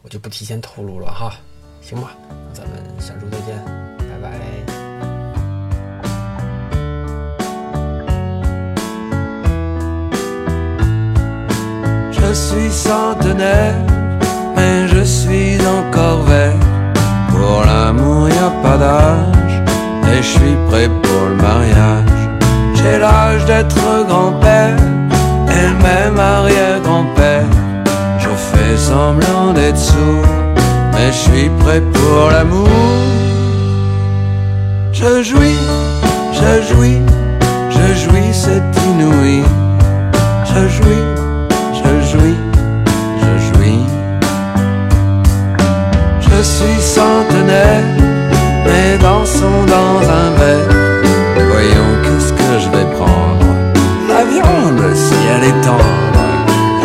[0.03, 1.35] 我就不提前透露了哈。
[1.82, 2.10] 行吧，
[2.52, 3.56] 咱们下周再见，
[3.98, 4.28] 拜拜。
[12.12, 13.74] Je suis centenaire,
[14.54, 16.52] mais je suis encore vert.
[17.30, 19.62] Pour l'amour, y a pas d'âge,
[20.12, 22.04] et je suis prêt pour le mariage.
[22.74, 24.76] J'ai l'âge d'être grand-père,
[25.48, 27.46] et même arrière-grand-père.
[28.18, 30.26] Je fais semblant d'être sourd
[31.03, 32.69] mais je suis prêt pour l'amour.
[34.91, 35.59] Je jouis,
[36.39, 36.99] je jouis,
[37.75, 39.43] je jouis, c'est inouï.
[40.45, 41.03] Je jouis,
[41.79, 42.37] je jouis,
[43.21, 43.83] je jouis.
[46.27, 47.83] Je suis centenaire,
[48.65, 50.75] mais dansons dans un verre.
[51.51, 53.47] Voyons qu'est-ce que je vais prendre.
[54.07, 56.23] La viande, si elle est tendre.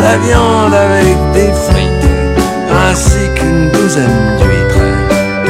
[0.01, 1.88] La viande avec des frites
[3.89, 4.29] douzaine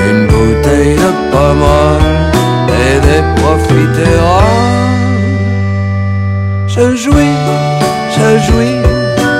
[0.09, 1.65] une bouteille de pommes
[2.69, 4.45] et des profiteroles.
[6.67, 7.37] Je jouis,
[8.15, 8.77] je jouis,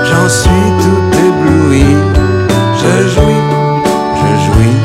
[0.04, 1.90] j'en suis tout ébloui.
[2.82, 3.44] Je jouis,
[4.20, 4.78] je jouis,